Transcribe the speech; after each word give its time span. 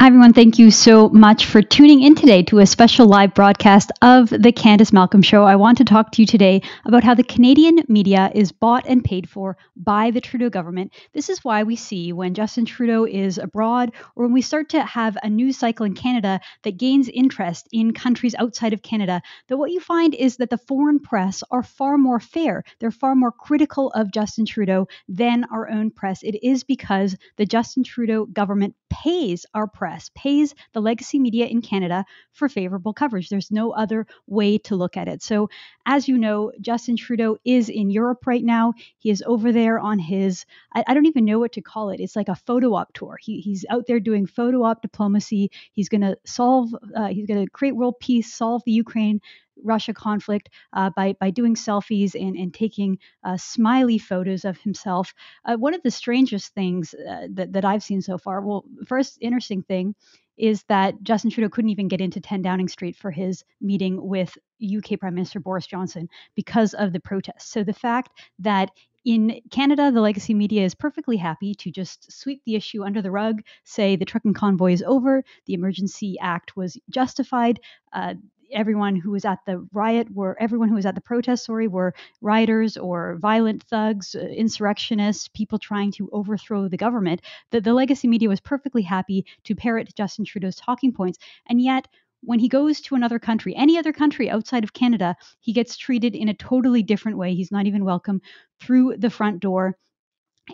Hi, 0.00 0.06
everyone. 0.06 0.32
Thank 0.32 0.60
you 0.60 0.70
so 0.70 1.08
much 1.08 1.46
for 1.46 1.60
tuning 1.60 2.02
in 2.02 2.14
today 2.14 2.44
to 2.44 2.60
a 2.60 2.66
special 2.66 3.08
live 3.08 3.34
broadcast 3.34 3.90
of 4.00 4.28
The 4.28 4.52
Candice 4.52 4.92
Malcolm 4.92 5.22
Show. 5.22 5.42
I 5.42 5.56
want 5.56 5.78
to 5.78 5.84
talk 5.84 6.12
to 6.12 6.22
you 6.22 6.26
today 6.26 6.62
about 6.84 7.02
how 7.02 7.14
the 7.16 7.24
Canadian 7.24 7.80
media 7.88 8.30
is 8.32 8.52
bought 8.52 8.86
and 8.86 9.02
paid 9.02 9.28
for 9.28 9.56
by 9.74 10.12
the 10.12 10.20
Trudeau 10.20 10.50
government. 10.50 10.94
This 11.14 11.28
is 11.28 11.42
why 11.42 11.64
we 11.64 11.74
see 11.74 12.12
when 12.12 12.34
Justin 12.34 12.64
Trudeau 12.64 13.06
is 13.06 13.38
abroad 13.38 13.90
or 14.14 14.26
when 14.26 14.32
we 14.32 14.40
start 14.40 14.68
to 14.68 14.84
have 14.84 15.18
a 15.20 15.28
news 15.28 15.58
cycle 15.58 15.84
in 15.84 15.94
Canada 15.94 16.38
that 16.62 16.78
gains 16.78 17.08
interest 17.08 17.66
in 17.72 17.92
countries 17.92 18.36
outside 18.38 18.74
of 18.74 18.82
Canada, 18.82 19.20
that 19.48 19.56
what 19.56 19.72
you 19.72 19.80
find 19.80 20.14
is 20.14 20.36
that 20.36 20.48
the 20.48 20.58
foreign 20.58 21.00
press 21.00 21.42
are 21.50 21.64
far 21.64 21.98
more 21.98 22.20
fair. 22.20 22.62
They're 22.78 22.92
far 22.92 23.16
more 23.16 23.32
critical 23.32 23.90
of 23.96 24.12
Justin 24.12 24.46
Trudeau 24.46 24.86
than 25.08 25.42
our 25.50 25.68
own 25.68 25.90
press. 25.90 26.22
It 26.22 26.40
is 26.40 26.62
because 26.62 27.16
the 27.36 27.46
Justin 27.46 27.82
Trudeau 27.82 28.26
government 28.26 28.76
pays 28.90 29.46
our 29.54 29.66
press, 29.66 30.10
pays 30.14 30.54
the 30.72 30.80
legacy 30.80 31.18
media 31.18 31.46
in 31.46 31.62
Canada 31.62 32.04
for 32.32 32.48
favorable 32.48 32.92
coverage. 32.92 33.28
There's 33.28 33.50
no 33.50 33.72
other 33.72 34.06
way 34.26 34.58
to 34.58 34.76
look 34.76 34.96
at 34.96 35.08
it. 35.08 35.22
So, 35.22 35.48
as 35.86 36.08
you 36.08 36.18
know, 36.18 36.52
Justin 36.60 36.96
Trudeau 36.96 37.36
is 37.44 37.68
in 37.68 37.90
Europe 37.90 38.26
right 38.26 38.44
now. 38.44 38.74
He 38.98 39.10
is 39.10 39.22
over 39.26 39.52
there 39.52 39.78
on 39.78 39.98
his, 39.98 40.44
I, 40.74 40.84
I 40.86 40.94
don't 40.94 41.06
even 41.06 41.24
know 41.24 41.38
what 41.38 41.52
to 41.52 41.62
call 41.62 41.90
it. 41.90 42.00
It's 42.00 42.16
like 42.16 42.28
a 42.28 42.34
photo 42.34 42.74
op 42.74 42.92
tour. 42.92 43.16
He, 43.20 43.40
he's 43.40 43.64
out 43.70 43.86
there 43.86 44.00
doing 44.00 44.26
photo 44.26 44.62
op 44.64 44.82
diplomacy. 44.82 45.50
He's 45.72 45.88
going 45.88 46.02
to 46.02 46.16
solve, 46.24 46.74
uh, 46.94 47.08
he's 47.08 47.26
going 47.26 47.44
to 47.44 47.50
create 47.50 47.76
world 47.76 48.00
peace, 48.00 48.32
solve 48.32 48.62
the 48.64 48.72
Ukraine 48.72 49.20
Russia 49.62 49.94
conflict 49.94 50.48
uh, 50.72 50.90
by 50.96 51.14
by 51.20 51.30
doing 51.30 51.54
selfies 51.54 52.14
and 52.14 52.36
and 52.36 52.54
taking 52.54 52.98
uh, 53.24 53.36
smiley 53.36 53.98
photos 53.98 54.44
of 54.44 54.58
himself. 54.58 55.14
Uh, 55.44 55.56
one 55.56 55.74
of 55.74 55.82
the 55.82 55.90
strangest 55.90 56.54
things 56.54 56.94
uh, 56.94 57.28
that 57.30 57.52
that 57.52 57.64
I've 57.64 57.82
seen 57.82 58.02
so 58.02 58.18
far. 58.18 58.40
Well, 58.40 58.64
first 58.86 59.18
interesting 59.20 59.62
thing 59.62 59.94
is 60.38 60.62
that 60.68 61.02
Justin 61.02 61.30
Trudeau 61.30 61.48
couldn't 61.48 61.70
even 61.70 61.88
get 61.88 62.00
into 62.00 62.20
10 62.20 62.42
Downing 62.42 62.68
Street 62.68 62.96
for 62.96 63.10
his 63.10 63.44
meeting 63.60 63.98
with 64.00 64.38
UK 64.62 65.00
Prime 65.00 65.14
Minister 65.14 65.40
Boris 65.40 65.66
Johnson 65.66 66.08
because 66.36 66.74
of 66.74 66.92
the 66.92 67.00
protests. 67.00 67.50
So 67.50 67.64
the 67.64 67.72
fact 67.72 68.10
that 68.38 68.70
in 69.04 69.40
Canada, 69.50 69.90
the 69.90 70.00
legacy 70.00 70.34
media 70.34 70.64
is 70.64 70.74
perfectly 70.74 71.16
happy 71.16 71.54
to 71.54 71.70
just 71.70 72.12
sweep 72.12 72.42
the 72.44 72.56
issue 72.56 72.84
under 72.84 73.00
the 73.00 73.10
rug, 73.10 73.42
say 73.64 73.96
the 73.96 74.04
trucking 74.04 74.34
convoy 74.34 74.72
is 74.72 74.82
over, 74.82 75.24
the 75.46 75.54
Emergency 75.54 76.16
Act 76.20 76.56
was 76.56 76.78
justified, 76.90 77.60
uh, 77.92 78.14
everyone 78.52 78.96
who 78.96 79.10
was 79.10 79.24
at 79.24 79.38
the 79.46 79.66
riot 79.72 80.08
were 80.12 80.36
everyone 80.40 80.68
who 80.68 80.74
was 80.74 80.86
at 80.86 80.94
the 80.94 81.00
protest 81.00 81.44
sorry 81.44 81.68
were 81.68 81.94
rioters 82.20 82.76
or 82.76 83.16
violent 83.20 83.62
thugs 83.64 84.14
uh, 84.14 84.20
insurrectionists 84.20 85.28
people 85.28 85.58
trying 85.58 85.92
to 85.92 86.08
overthrow 86.12 86.68
the 86.68 86.76
government. 86.76 87.20
The, 87.50 87.60
the 87.60 87.74
legacy 87.74 88.08
media 88.08 88.28
was 88.28 88.40
perfectly 88.40 88.82
happy 88.82 89.26
to 89.44 89.54
parrot 89.54 89.94
justin 89.96 90.24
trudeau's 90.24 90.56
talking 90.56 90.92
points. 90.92 91.18
And 91.48 91.60
yet 91.60 91.88
when 92.22 92.40
he 92.40 92.48
goes 92.48 92.80
to 92.80 92.94
another 92.94 93.18
country, 93.18 93.54
any 93.54 93.78
other 93.78 93.92
country 93.92 94.28
outside 94.28 94.64
of 94.64 94.72
Canada, 94.72 95.14
he 95.40 95.52
gets 95.52 95.76
treated 95.76 96.16
in 96.16 96.28
a 96.28 96.34
totally 96.34 96.82
different 96.82 97.16
way. 97.16 97.34
He's 97.34 97.52
not 97.52 97.66
even 97.66 97.84
welcome 97.84 98.20
through 98.60 98.96
the 98.98 99.10
front 99.10 99.40
door 99.40 99.76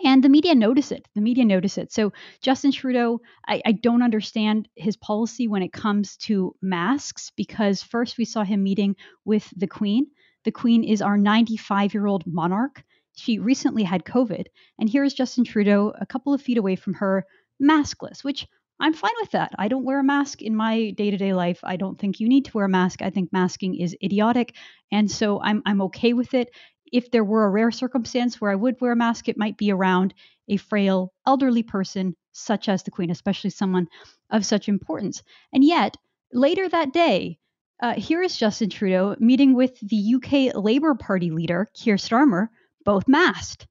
and 0.03 0.23
the 0.23 0.29
media 0.29 0.55
notice 0.55 0.91
it 0.91 1.07
the 1.15 1.21
media 1.21 1.45
notice 1.45 1.77
it. 1.77 1.91
So 1.91 2.13
justin 2.41 2.71
trudeau 2.71 3.21
I, 3.47 3.61
I, 3.65 3.71
don't 3.71 4.01
understand 4.01 4.67
his 4.75 4.97
policy 4.97 5.47
when 5.47 5.61
it 5.61 5.73
comes 5.73 6.17
to 6.17 6.55
masks 6.61 7.31
because 7.35 7.81
first 7.81 8.17
we 8.17 8.25
saw 8.25 8.43
him 8.43 8.63
meeting 8.63 8.95
with 9.23 9.51
the 9.55 9.67
queen. 9.67 10.07
The 10.43 10.51
queen 10.51 10.83
is 10.83 11.01
our 11.01 11.17
95 11.17 11.93
year 11.93 12.07
old 12.07 12.23
monarch. 12.25 12.83
She 13.15 13.39
recently 13.39 13.83
had 13.83 14.03
covid. 14.03 14.47
And 14.79 14.89
here 14.89 15.03
is 15.03 15.13
justin 15.13 15.43
trudeau 15.43 15.93
a 15.99 16.05
couple 16.05 16.33
of 16.33 16.41
feet 16.41 16.57
away 16.57 16.75
from 16.75 16.95
her 16.95 17.25
maskless 17.61 18.23
which 18.23 18.47
i'm 18.79 18.93
fine 18.93 19.13
with 19.21 19.31
that. 19.31 19.53
I 19.57 19.69
don't 19.69 19.85
wear 19.85 19.99
a 19.99 20.03
mask 20.03 20.41
in 20.41 20.55
my 20.55 20.91
day-to-day 20.91 21.33
life. 21.33 21.59
I 21.63 21.77
don't 21.77 21.97
think 21.97 22.19
you 22.19 22.27
need 22.27 22.45
to 22.45 22.51
wear 22.53 22.65
a 22.65 22.69
mask. 22.69 23.01
I 23.01 23.09
think 23.09 23.31
masking 23.31 23.75
is 23.75 23.95
idiotic. 24.03 24.55
And 24.91 25.09
so 25.09 25.41
i'm, 25.41 25.61
I'm 25.65 25.81
okay 25.83 26.13
with 26.13 26.33
it 26.33 26.49
if 26.95 27.11
there 27.11 27.25
were 27.25 27.43
a 27.43 27.49
rare 27.49 27.71
circumstance 27.71 28.39
where 28.39 28.51
I 28.51 28.55
would 28.55 28.79
wear 28.79 28.93
a 28.93 28.95
mask, 28.95 29.27
it 29.27 29.37
might 29.37 29.57
be 29.57 29.69
around 29.69 30.13
a 30.47 30.55
frail 30.55 31.11
elderly 31.27 31.61
person 31.61 32.15
such 32.31 32.69
as 32.69 32.83
the 32.83 32.91
Queen, 32.91 33.11
especially 33.11 33.49
someone 33.49 33.89
of 34.29 34.45
such 34.45 34.69
importance. 34.69 35.21
And 35.51 35.61
yet, 35.61 35.97
later 36.31 36.69
that 36.69 36.93
day, 36.93 37.37
uh, 37.83 37.95
here 37.95 38.21
is 38.21 38.37
Justin 38.37 38.69
Trudeau 38.69 39.17
meeting 39.19 39.55
with 39.55 39.77
the 39.81 40.15
UK 40.15 40.55
Labour 40.55 40.95
Party 40.95 41.31
leader, 41.31 41.67
Keir 41.73 41.97
Starmer, 41.97 42.47
both 42.85 43.09
masked 43.09 43.67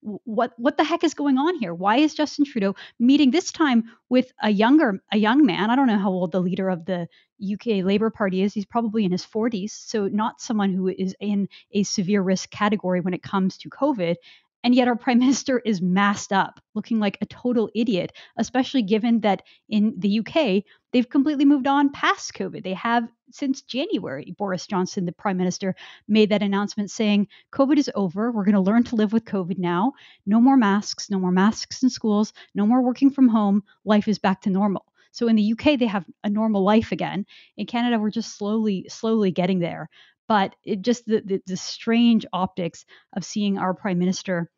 what 0.00 0.52
what 0.56 0.76
the 0.76 0.84
heck 0.84 1.04
is 1.04 1.14
going 1.14 1.38
on 1.38 1.56
here? 1.58 1.74
Why 1.74 1.98
is 1.98 2.14
Justin 2.14 2.44
Trudeau 2.44 2.74
meeting 2.98 3.30
this 3.30 3.50
time 3.50 3.84
with 4.08 4.32
a 4.42 4.50
younger 4.50 5.02
a 5.12 5.18
young 5.18 5.44
man? 5.44 5.70
I 5.70 5.76
don't 5.76 5.86
know 5.86 5.98
how 5.98 6.10
old 6.10 6.32
the 6.32 6.40
leader 6.40 6.68
of 6.68 6.84
the 6.84 7.08
UK 7.52 7.84
Labour 7.84 8.10
Party 8.10 8.42
is. 8.42 8.54
He's 8.54 8.66
probably 8.66 9.04
in 9.04 9.12
his 9.12 9.26
40s, 9.26 9.70
so 9.70 10.08
not 10.08 10.40
someone 10.40 10.72
who 10.72 10.88
is 10.88 11.14
in 11.20 11.48
a 11.72 11.82
severe 11.82 12.22
risk 12.22 12.50
category 12.50 13.00
when 13.00 13.14
it 13.14 13.22
comes 13.22 13.58
to 13.58 13.70
COVID. 13.70 14.16
And 14.64 14.74
yet, 14.74 14.88
our 14.88 14.96
prime 15.04 15.18
minister 15.18 15.58
is 15.58 15.80
masked 15.80 16.32
up, 16.32 16.60
looking 16.74 16.98
like 16.98 17.18
a 17.20 17.26
total 17.26 17.70
idiot, 17.74 18.12
especially 18.36 18.82
given 18.82 19.20
that 19.20 19.42
in 19.68 19.94
the 19.98 20.20
UK, 20.20 20.64
they've 20.92 21.08
completely 21.08 21.44
moved 21.44 21.66
on 21.66 21.90
past 21.90 22.34
COVID. 22.34 22.62
They 22.62 22.74
have 22.74 23.08
since 23.30 23.62
January. 23.62 24.34
Boris 24.38 24.66
Johnson, 24.66 25.04
the 25.04 25.12
prime 25.12 25.36
minister, 25.36 25.74
made 26.06 26.30
that 26.30 26.42
announcement 26.42 26.90
saying, 26.90 27.28
COVID 27.52 27.78
is 27.78 27.90
over. 27.94 28.30
We're 28.30 28.44
going 28.44 28.54
to 28.54 28.60
learn 28.60 28.84
to 28.84 28.96
live 28.96 29.12
with 29.12 29.24
COVID 29.24 29.58
now. 29.58 29.92
No 30.26 30.40
more 30.40 30.56
masks, 30.56 31.10
no 31.10 31.18
more 31.18 31.32
masks 31.32 31.82
in 31.82 31.90
schools, 31.90 32.32
no 32.54 32.66
more 32.66 32.82
working 32.82 33.10
from 33.10 33.28
home. 33.28 33.62
Life 33.84 34.08
is 34.08 34.18
back 34.18 34.42
to 34.42 34.50
normal. 34.50 34.86
So 35.12 35.28
in 35.28 35.36
the 35.36 35.52
UK, 35.52 35.78
they 35.78 35.86
have 35.86 36.04
a 36.24 36.30
normal 36.30 36.62
life 36.62 36.92
again. 36.92 37.26
In 37.56 37.66
Canada, 37.66 37.98
we're 37.98 38.10
just 38.10 38.36
slowly, 38.36 38.86
slowly 38.88 39.30
getting 39.30 39.58
there 39.58 39.88
but 40.28 40.54
it 40.62 40.82
just 40.82 41.06
the, 41.06 41.22
the, 41.24 41.42
the 41.46 41.56
strange 41.56 42.24
optics 42.32 42.84
of 43.16 43.24
seeing 43.24 43.58
our 43.58 43.74
prime 43.74 43.98
minister 43.98 44.50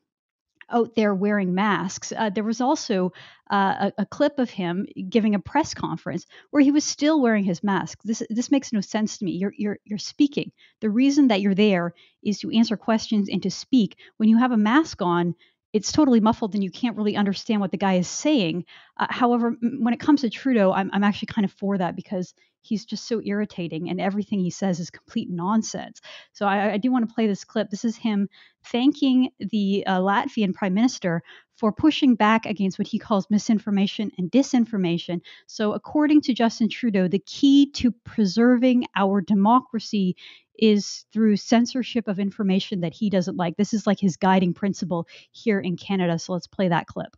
out 0.71 0.95
there 0.95 1.15
wearing 1.15 1.55
masks. 1.55 2.13
Uh, 2.17 2.31
there 2.31 2.45
was 2.45 2.61
also 2.61 3.13
uh, 3.51 3.91
a, 3.99 4.03
a, 4.03 4.07
clip 4.07 4.39
of 4.39 4.51
him 4.51 4.87
giving 5.09 5.35
a 5.35 5.41
press 5.41 5.75
conference 5.75 6.27
where 6.51 6.63
he 6.63 6.71
was 6.71 6.85
still 6.85 7.21
wearing 7.21 7.45
his 7.45 7.63
mask. 7.63 7.99
This 8.05 8.23
this 8.31 8.51
makes 8.51 8.73
no 8.73 8.81
sense 8.81 9.19
to 9.19 9.25
me. 9.25 9.33
You're 9.33 9.55
you're 9.57 9.79
you're 9.85 9.99
speaking. 9.99 10.53
The 10.81 10.91
reason 10.91 11.29
that 11.29 11.41
you're 11.41 11.55
there 11.55 11.95
is 12.23 12.39
to 12.41 12.57
answer 12.57 12.77
questions 12.77 13.29
and 13.29 13.43
to 13.43 13.51
speak. 13.51 13.97
When 14.19 14.29
you 14.29 14.39
have 14.39 14.53
a 14.53 14.57
mask 14.57 15.03
on, 15.03 15.35
it's 15.73 15.93
totally 15.93 16.21
muffled 16.21 16.55
and 16.55 16.65
you 16.65 16.71
can't 16.71 16.97
really 16.97 17.17
understand 17.17 17.61
what 17.61 17.71
the 17.71 17.77
guy 17.77 17.95
is 17.95 18.09
saying. 18.09 18.65
Uh, 18.97 19.07
however, 19.09 19.57
when 19.61 19.95
it 19.95 20.01
comes 20.01 20.23
to 20.23 20.31
Trudeau, 20.31 20.73
I'm, 20.73 20.91
I'm 20.93 21.05
actually 21.05 21.27
kind 21.27 21.45
of 21.45 21.53
for 21.53 21.79
that 21.79 21.97
because 21.97 22.35
he's 22.63 22.85
just 22.85 23.07
so 23.07 23.23
irritating 23.25 23.89
and 23.89 24.01
everything 24.01 24.41
he 24.41 24.51
says 24.51 24.81
is 24.81 24.91
complete 24.91 25.31
nonsense. 25.31 26.01
So 26.33 26.47
I, 26.47 26.73
I 26.73 26.77
do 26.77 26.93
want 26.93 27.09
to 27.09 27.15
play 27.15 27.27
this 27.27 27.45
clip. 27.45 27.71
This 27.71 27.85
is 27.85 27.97
him 27.97 28.29
thanking 28.65 29.31
the 29.39 29.85
uh, 29.87 29.99
Latvian 29.99 30.53
prime 30.53 30.75
minister 30.75 31.23
for 31.57 31.73
pushing 31.73 32.15
back 32.15 32.47
against 32.47 32.79
what 32.79 32.89
he 32.89 32.99
calls 32.99 33.29
misinformation 33.31 34.11
and 34.19 34.31
disinformation. 34.31 35.21
So, 35.47 35.75
according 35.75 36.23
to 36.23 36.33
Justin 36.33 36.71
Trudeau, 36.71 37.07
the 37.07 37.19
key 37.19 37.71
to 37.73 37.93
preserving 38.05 38.87
our 38.97 39.21
democracy 39.21 40.17
is 40.61 41.05
through 41.13 41.37
censorship 41.37 42.07
of 42.07 42.21
information 42.21 42.81
that 42.81 42.93
he 42.93 43.11
doesn't 43.11 43.37
like. 43.37 43.57
This 43.57 43.75
is 43.75 43.87
like 43.87 43.99
his 43.99 44.17
guiding 44.17 44.55
principle 44.55 45.09
here 45.33 45.59
in 45.61 45.77
Canada. 45.77 46.19
So, 46.19 46.33
let's 46.33 46.47
play 46.47 46.69
that 46.69 46.87
clip. 46.87 47.17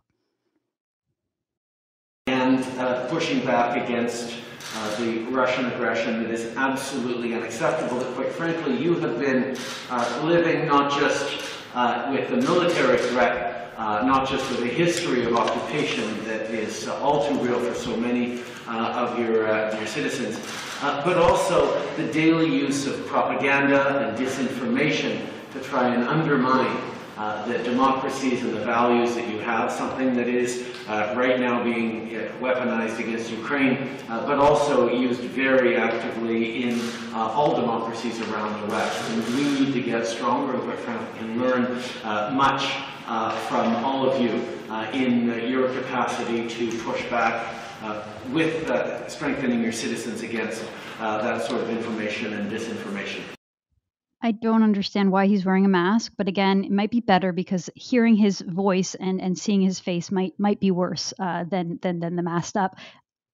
And 2.28 2.64
uh, 2.78 3.08
pushing 3.08 3.44
back 3.44 3.84
against 3.84 4.32
uh, 4.74 4.96
the 4.96 5.24
Russian 5.24 5.66
aggression 5.66 6.22
that 6.22 6.30
is 6.30 6.56
absolutely 6.56 7.34
unacceptable, 7.34 7.98
that 7.98 8.14
quite 8.14 8.30
frankly 8.30 8.76
you 8.76 8.94
have 9.00 9.18
been 9.18 9.56
uh, 9.90 10.22
living 10.24 10.66
not 10.66 10.92
just 10.98 11.42
uh, 11.74 12.10
with 12.12 12.30
the 12.30 12.36
military 12.36 12.98
threat, 12.98 13.72
uh, 13.76 14.02
not 14.06 14.28
just 14.28 14.48
with 14.50 14.62
a 14.62 14.66
history 14.66 15.24
of 15.24 15.34
occupation 15.34 16.24
that 16.24 16.50
is 16.50 16.86
uh, 16.86 16.94
all 17.00 17.28
too 17.28 17.38
real 17.40 17.58
for 17.58 17.74
so 17.74 17.96
many 17.96 18.40
of 18.68 19.18
your, 19.18 19.46
your 19.76 19.86
citizens, 19.86 20.38
but 20.82 21.16
also 21.16 21.80
the 21.96 22.12
daily 22.12 22.50
use 22.50 22.86
of 22.86 23.06
propaganda 23.06 24.08
and 24.08 24.18
disinformation 24.18 25.24
to 25.52 25.60
try 25.60 25.94
and 25.94 26.02
undermine 26.04 26.76
uh, 27.16 27.46
the 27.46 27.58
democracies 27.58 28.42
and 28.42 28.54
the 28.54 28.64
values 28.64 29.14
that 29.14 29.28
you 29.28 29.38
have, 29.38 29.70
something 29.70 30.14
that 30.16 30.26
is 30.26 30.66
uh, 30.88 31.14
right 31.16 31.38
now 31.38 31.62
being 31.62 32.16
uh, 32.16 32.32
weaponized 32.40 32.98
against 32.98 33.30
Ukraine, 33.30 33.96
uh, 34.08 34.26
but 34.26 34.38
also 34.38 34.90
used 34.90 35.20
very 35.20 35.76
actively 35.76 36.64
in 36.64 36.80
uh, 37.12 37.30
all 37.36 37.54
democracies 37.54 38.18
around 38.22 38.60
the 38.62 38.74
West. 38.74 39.10
And 39.10 39.24
we 39.36 39.60
need 39.60 39.72
to 39.74 39.82
get 39.82 40.06
stronger 40.06 40.54
and, 40.54 40.62
quite 40.62 40.78
frankly, 40.78 41.28
learn 41.36 41.80
much 42.34 42.64
from 43.46 43.84
all 43.84 44.08
of 44.08 44.20
you 44.20 44.30
in 44.92 45.28
your 45.48 45.68
capacity 45.74 46.48
to 46.48 46.78
push 46.82 47.08
back 47.10 47.61
Uh, 47.82 48.00
with 48.32 48.70
uh, 48.70 49.08
strengthening 49.08 49.60
your 49.60 49.72
citizens 49.72 50.22
against 50.22 50.62
uh, 51.00 51.20
that 51.20 51.44
sort 51.44 51.60
of 51.60 51.68
information 51.68 52.32
and 52.32 52.48
disinformation. 52.48 53.20
I 54.22 54.30
don't 54.30 54.62
understand 54.62 55.10
why 55.10 55.26
he's 55.26 55.44
wearing 55.44 55.64
a 55.64 55.68
mask, 55.68 56.12
but 56.16 56.28
again, 56.28 56.62
it 56.62 56.70
might 56.70 56.92
be 56.92 57.00
better 57.00 57.32
because 57.32 57.68
hearing 57.74 58.14
his 58.14 58.40
voice 58.40 58.94
and, 58.94 59.20
and 59.20 59.36
seeing 59.36 59.62
his 59.62 59.80
face 59.80 60.12
might 60.12 60.38
might 60.38 60.60
be 60.60 60.70
worse 60.70 61.12
uh, 61.18 61.42
than 61.42 61.80
than 61.82 61.98
than 61.98 62.14
the 62.14 62.22
masked 62.22 62.56
up. 62.56 62.76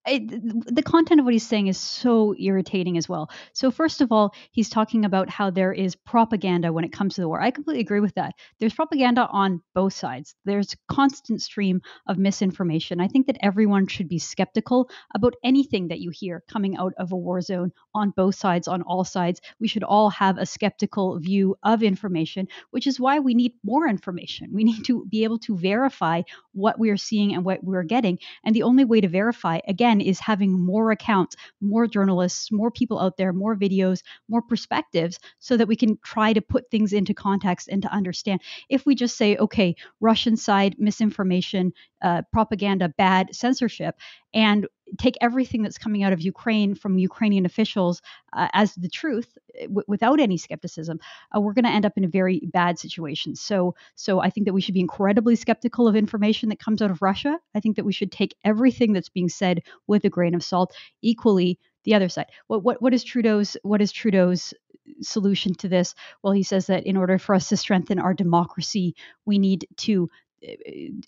The 0.06 0.82
content 0.84 1.20
of 1.20 1.24
what 1.24 1.34
he's 1.34 1.46
saying 1.46 1.66
is 1.66 1.78
so 1.78 2.34
irritating 2.38 2.96
as 2.96 3.08
well. 3.08 3.30
So, 3.52 3.70
first 3.70 4.00
of 4.00 4.12
all, 4.12 4.34
he's 4.52 4.70
talking 4.70 5.04
about 5.04 5.28
how 5.28 5.50
there 5.50 5.72
is 5.72 5.96
propaganda 5.96 6.72
when 6.72 6.84
it 6.84 6.92
comes 6.92 7.14
to 7.14 7.20
the 7.20 7.28
war. 7.28 7.40
I 7.40 7.50
completely 7.50 7.82
agree 7.82 8.00
with 8.00 8.14
that. 8.14 8.34
There's 8.58 8.74
propaganda 8.74 9.28
on 9.30 9.60
both 9.74 9.92
sides, 9.92 10.34
there's 10.44 10.74
constant 10.88 11.42
stream 11.42 11.82
of 12.06 12.18
misinformation. 12.18 13.00
I 13.00 13.08
think 13.08 13.26
that 13.26 13.38
everyone 13.40 13.86
should 13.86 14.08
be 14.08 14.18
skeptical 14.18 14.88
about 15.14 15.34
anything 15.44 15.88
that 15.88 16.00
you 16.00 16.10
hear 16.10 16.42
coming 16.50 16.76
out 16.76 16.94
of 16.98 17.12
a 17.12 17.16
war 17.16 17.40
zone 17.40 17.72
on 17.94 18.10
both 18.10 18.34
sides, 18.34 18.68
on 18.68 18.82
all 18.82 19.04
sides. 19.04 19.40
We 19.60 19.68
should 19.68 19.84
all 19.84 20.10
have 20.10 20.38
a 20.38 20.46
skeptical 20.46 21.18
view 21.18 21.56
of 21.62 21.82
information, 21.82 22.48
which 22.70 22.86
is 22.86 23.00
why 23.00 23.18
we 23.18 23.34
need 23.34 23.52
more 23.62 23.86
information. 23.88 24.50
We 24.52 24.64
need 24.68 24.84
to 24.86 25.04
be 25.06 25.24
able 25.24 25.38
to 25.40 25.56
verify 25.56 26.22
what 26.52 26.78
we 26.78 26.90
are 26.90 26.96
seeing 26.96 27.34
and 27.34 27.44
what 27.44 27.62
we're 27.62 27.82
getting. 27.82 28.18
And 28.44 28.54
the 28.54 28.62
only 28.62 28.84
way 28.84 29.00
to 29.00 29.08
verify, 29.08 29.60
again, 29.66 29.87
again 29.88 30.00
is 30.00 30.20
having 30.20 30.52
more 30.52 30.90
accounts, 30.90 31.36
more 31.60 31.86
journalists, 31.86 32.52
more 32.52 32.70
people 32.70 33.00
out 33.00 33.16
there, 33.16 33.32
more 33.32 33.56
videos, 33.56 34.02
more 34.28 34.42
perspectives 34.42 35.18
so 35.38 35.56
that 35.56 35.68
we 35.68 35.76
can 35.76 35.98
try 36.04 36.32
to 36.32 36.40
put 36.42 36.70
things 36.70 36.92
into 36.92 37.14
context 37.14 37.68
and 37.68 37.82
to 37.82 37.88
understand. 37.88 38.40
If 38.68 38.84
we 38.84 38.94
just 38.94 39.16
say, 39.16 39.36
okay, 39.36 39.74
Russian 40.00 40.36
side, 40.36 40.76
misinformation, 40.78 41.72
uh, 42.02 42.22
propaganda, 42.32 42.90
bad 42.98 43.34
censorship, 43.34 43.96
and 44.34 44.66
take 44.96 45.16
everything 45.20 45.62
that's 45.62 45.78
coming 45.78 46.02
out 46.02 46.12
of 46.12 46.20
Ukraine 46.20 46.74
from 46.74 46.98
Ukrainian 46.98 47.44
officials 47.44 48.00
uh, 48.32 48.48
as 48.52 48.74
the 48.74 48.88
truth 48.88 49.36
uh, 49.56 49.64
w- 49.64 49.84
without 49.86 50.20
any 50.20 50.38
skepticism, 50.38 50.98
uh, 51.34 51.40
we're 51.40 51.52
going 51.52 51.64
to 51.64 51.70
end 51.70 51.84
up 51.84 51.96
in 51.96 52.04
a 52.04 52.08
very 52.08 52.40
bad 52.52 52.78
situation. 52.78 53.34
So, 53.34 53.74
so 53.94 54.20
I 54.20 54.30
think 54.30 54.46
that 54.46 54.54
we 54.54 54.60
should 54.60 54.74
be 54.74 54.80
incredibly 54.80 55.36
skeptical 55.36 55.88
of 55.88 55.96
information 55.96 56.48
that 56.48 56.60
comes 56.60 56.80
out 56.80 56.90
of 56.90 57.02
Russia. 57.02 57.38
I 57.54 57.60
think 57.60 57.76
that 57.76 57.84
we 57.84 57.92
should 57.92 58.12
take 58.12 58.34
everything 58.44 58.92
that's 58.92 59.08
being 59.08 59.28
said 59.28 59.62
with 59.86 60.04
a 60.04 60.10
grain 60.10 60.34
of 60.34 60.42
salt. 60.42 60.74
Equally, 61.02 61.58
the 61.84 61.94
other 61.94 62.08
side. 62.08 62.26
What 62.48 62.62
what 62.62 62.82
what 62.82 62.94
is 62.94 63.04
Trudeau's 63.04 63.56
what 63.62 63.80
is 63.80 63.92
Trudeau's 63.92 64.52
solution 65.00 65.54
to 65.54 65.68
this? 65.68 65.94
Well, 66.22 66.32
he 66.32 66.42
says 66.42 66.66
that 66.66 66.86
in 66.86 66.96
order 66.96 67.18
for 67.18 67.34
us 67.34 67.48
to 67.48 67.56
strengthen 67.56 67.98
our 67.98 68.14
democracy, 68.14 68.94
we 69.24 69.38
need 69.38 69.66
to 69.78 70.10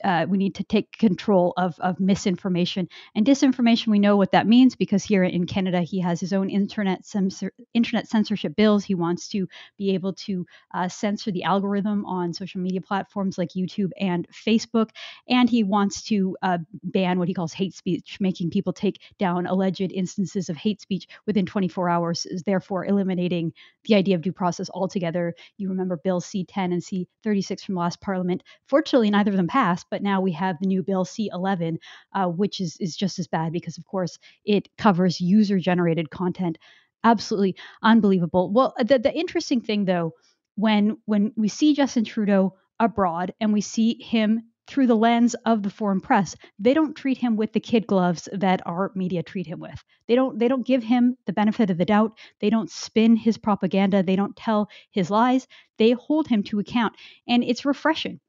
uh, 0.02 0.26
we 0.28 0.38
need 0.38 0.56
to 0.56 0.64
take 0.64 0.96
control 0.98 1.52
of, 1.56 1.78
of 1.78 2.00
misinformation 2.00 2.88
and 3.14 3.24
disinformation. 3.24 3.88
We 3.88 3.98
know 3.98 4.16
what 4.16 4.32
that 4.32 4.46
means 4.46 4.74
because 4.74 5.04
here 5.04 5.24
in 5.24 5.46
Canada, 5.46 5.82
he 5.82 6.00
has 6.00 6.20
his 6.20 6.32
own 6.32 6.50
internet 6.50 7.06
censor, 7.06 7.52
internet 7.72 8.08
censorship 8.08 8.56
bills. 8.56 8.84
He 8.84 8.94
wants 8.94 9.28
to 9.28 9.46
be 9.78 9.94
able 9.94 10.14
to 10.14 10.46
uh, 10.74 10.88
censor 10.88 11.30
the 11.30 11.44
algorithm 11.44 12.04
on 12.06 12.32
social 12.32 12.60
media 12.60 12.80
platforms 12.80 13.38
like 13.38 13.50
YouTube 13.50 13.90
and 13.98 14.26
Facebook, 14.30 14.90
and 15.28 15.48
he 15.48 15.62
wants 15.62 16.02
to 16.04 16.36
uh, 16.42 16.58
ban 16.82 17.18
what 17.18 17.28
he 17.28 17.34
calls 17.34 17.52
hate 17.52 17.74
speech, 17.74 18.18
making 18.20 18.50
people 18.50 18.72
take 18.72 19.00
down 19.18 19.46
alleged 19.46 19.80
instances 19.92 20.48
of 20.48 20.56
hate 20.56 20.80
speech 20.80 21.06
within 21.26 21.46
24 21.46 21.88
hours, 21.88 22.26
is 22.26 22.42
therefore 22.42 22.84
eliminating 22.84 23.52
the 23.84 23.94
idea 23.94 24.14
of 24.14 24.22
due 24.22 24.32
process 24.32 24.68
altogether. 24.74 25.34
You 25.56 25.68
remember 25.68 25.96
Bill 25.96 26.20
C10 26.20 26.48
and 26.56 26.82
C36 26.82 27.64
from 27.64 27.76
last 27.76 28.00
Parliament. 28.00 28.42
Fortunately, 28.66 29.10
neither 29.20 29.32
of 29.32 29.36
them 29.36 29.48
passed, 29.48 29.86
but 29.90 30.02
now 30.02 30.22
we 30.22 30.32
have 30.32 30.56
the 30.58 30.66
new 30.66 30.82
bill 30.82 31.04
C11, 31.04 31.76
uh, 32.14 32.26
which 32.26 32.58
is, 32.58 32.78
is 32.80 32.96
just 32.96 33.18
as 33.18 33.26
bad 33.26 33.52
because, 33.52 33.76
of 33.76 33.84
course, 33.84 34.18
it 34.46 34.68
covers 34.78 35.20
user 35.20 35.58
generated 35.58 36.08
content. 36.08 36.56
Absolutely 37.04 37.54
unbelievable. 37.82 38.50
Well, 38.50 38.74
the, 38.78 38.98
the 38.98 39.14
interesting 39.14 39.60
thing, 39.60 39.84
though, 39.84 40.14
when 40.54 40.96
when 41.04 41.32
we 41.36 41.48
see 41.48 41.74
Justin 41.74 42.04
Trudeau 42.04 42.54
abroad 42.78 43.34
and 43.40 43.52
we 43.52 43.60
see 43.60 44.02
him 44.02 44.42
through 44.66 44.86
the 44.86 44.96
lens 44.96 45.34
of 45.44 45.62
the 45.62 45.70
foreign 45.70 46.00
press 46.00 46.36
they 46.58 46.72
don't 46.74 46.94
treat 46.94 47.18
him 47.18 47.36
with 47.36 47.52
the 47.52 47.60
kid 47.60 47.86
gloves 47.86 48.28
that 48.32 48.60
our 48.66 48.90
media 48.94 49.22
treat 49.22 49.46
him 49.46 49.60
with. 49.60 49.84
They 50.08 50.14
don't 50.14 50.38
they 50.38 50.48
don't 50.48 50.66
give 50.66 50.82
him 50.82 51.16
the 51.26 51.32
benefit 51.32 51.68
of 51.70 51.76
the 51.78 51.84
doubt. 51.84 52.18
They 52.40 52.48
don't 52.48 52.70
spin 52.70 53.16
his 53.16 53.36
propaganda. 53.36 54.02
They 54.02 54.16
don't 54.16 54.36
tell 54.36 54.70
his 54.90 55.10
lies. 55.10 55.46
They 55.76 55.92
hold 55.92 56.26
him 56.26 56.42
to 56.44 56.58
account. 56.58 56.94
And 57.28 57.44
it's 57.44 57.66
refreshing 57.66 58.20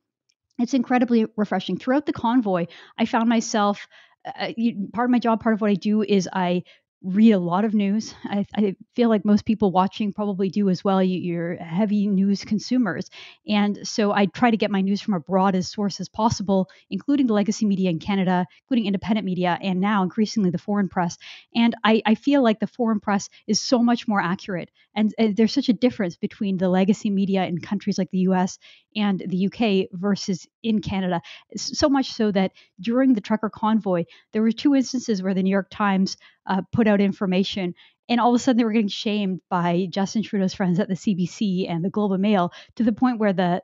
it's 0.62 0.74
incredibly 0.74 1.26
refreshing. 1.38 1.78
Throughout 1.78 2.06
the 2.06 2.14
convoy, 2.14 2.68
I 2.98 3.06
found 3.06 3.30
myself. 3.30 3.88
Uh, 4.24 4.52
you, 4.56 4.90
part 4.94 5.06
of 5.06 5.12
my 5.12 5.20
job, 5.20 5.42
part 5.42 5.56
of 5.56 5.62
what 5.62 5.72
I 5.72 5.76
do 5.76 6.04
is 6.04 6.30
I 6.32 6.64
read 7.04 7.32
a 7.32 7.40
lot 7.40 7.66
of 7.66 7.74
news. 7.74 8.14
I, 8.26 8.46
I, 8.56 8.76
feel 8.94 9.10
like 9.10 9.26
most 9.26 9.46
people 9.46 9.72
watching 9.72 10.14
probably 10.14 10.50
do 10.50 10.70
as 10.70 10.84
well. 10.84 11.02
You, 11.02 11.40
are 11.40 11.56
heavy 11.56 12.08
news 12.08 12.44
consumers. 12.46 13.10
And 13.48 13.88
so 13.88 14.12
I 14.12 14.28
try 14.28 14.52
to 14.52 14.58
get 14.58 14.70
my 14.70 14.82
news 14.82 15.02
from 15.02 15.16
a 15.16 15.20
broad 15.20 15.56
as 15.56 15.68
source 15.68 16.00
as 16.00 16.10
possible, 16.10 16.70
including 16.90 17.26
the 17.26 17.34
legacy 17.34 17.66
media 17.66 17.90
in 17.90 18.00
Canada, 18.00 18.46
including 18.64 18.86
independent 18.86 19.26
media, 19.26 19.58
and 19.62 19.80
now 19.80 20.04
increasingly 20.04 20.52
the 20.52 20.58
foreign 20.60 20.90
press. 20.90 21.18
And 21.56 21.76
I, 21.84 22.02
I 22.06 22.16
feel 22.16 22.44
like 22.44 22.60
the 22.60 22.68
foreign 22.68 23.00
press 23.00 23.30
is 23.48 23.60
so 23.60 23.80
much 23.80 24.08
more 24.08 24.22
accurate. 24.22 24.70
And, 24.94 25.14
and 25.18 25.36
there's 25.36 25.54
such 25.54 25.70
a 25.70 25.74
difference 25.74 26.18
between 26.18 26.58
the 26.58 26.70
legacy 26.70 27.10
media 27.10 27.46
in 27.46 27.60
countries 27.60 27.98
like 27.98 28.12
the 28.12 28.20
US 28.20 28.60
and 28.96 29.24
the 29.26 29.48
UK 29.48 29.88
versus 29.94 30.48
in 30.64 30.82
Canada. 30.82 31.22
So 31.56 31.90
much 31.90 32.12
so 32.12 32.32
that 32.32 32.52
during 32.80 33.14
the 33.14 33.22
trucker 33.22 33.50
convoy, 33.50 34.04
there 34.34 34.42
were 34.42 34.52
two 34.52 34.76
instances 34.76 35.24
where 35.24 35.34
the 35.34 35.44
New 35.44 35.50
York 35.50 35.70
Times 35.72 36.18
uh, 36.48 36.62
put 36.72 36.88
out 36.88 37.02
information. 37.02 37.74
And 38.10 38.20
all 38.20 38.30
of 38.30 38.36
a 38.36 38.40
sudden, 38.40 38.58
they 38.58 38.66
were 38.66 38.74
getting 38.74 38.88
shamed 38.88 39.42
by 39.50 39.88
Justin 39.90 40.24
Trudeau's 40.24 40.54
friends 40.54 40.80
at 40.80 40.88
the 40.88 40.96
CBC 40.96 41.70
and 41.70 41.84
the 41.84 41.90
Globe 41.90 42.12
and 42.12 42.22
Mail 42.22 42.52
to 42.76 42.84
the 42.84 42.92
point 42.92 43.20
where 43.20 43.34
the 43.34 43.62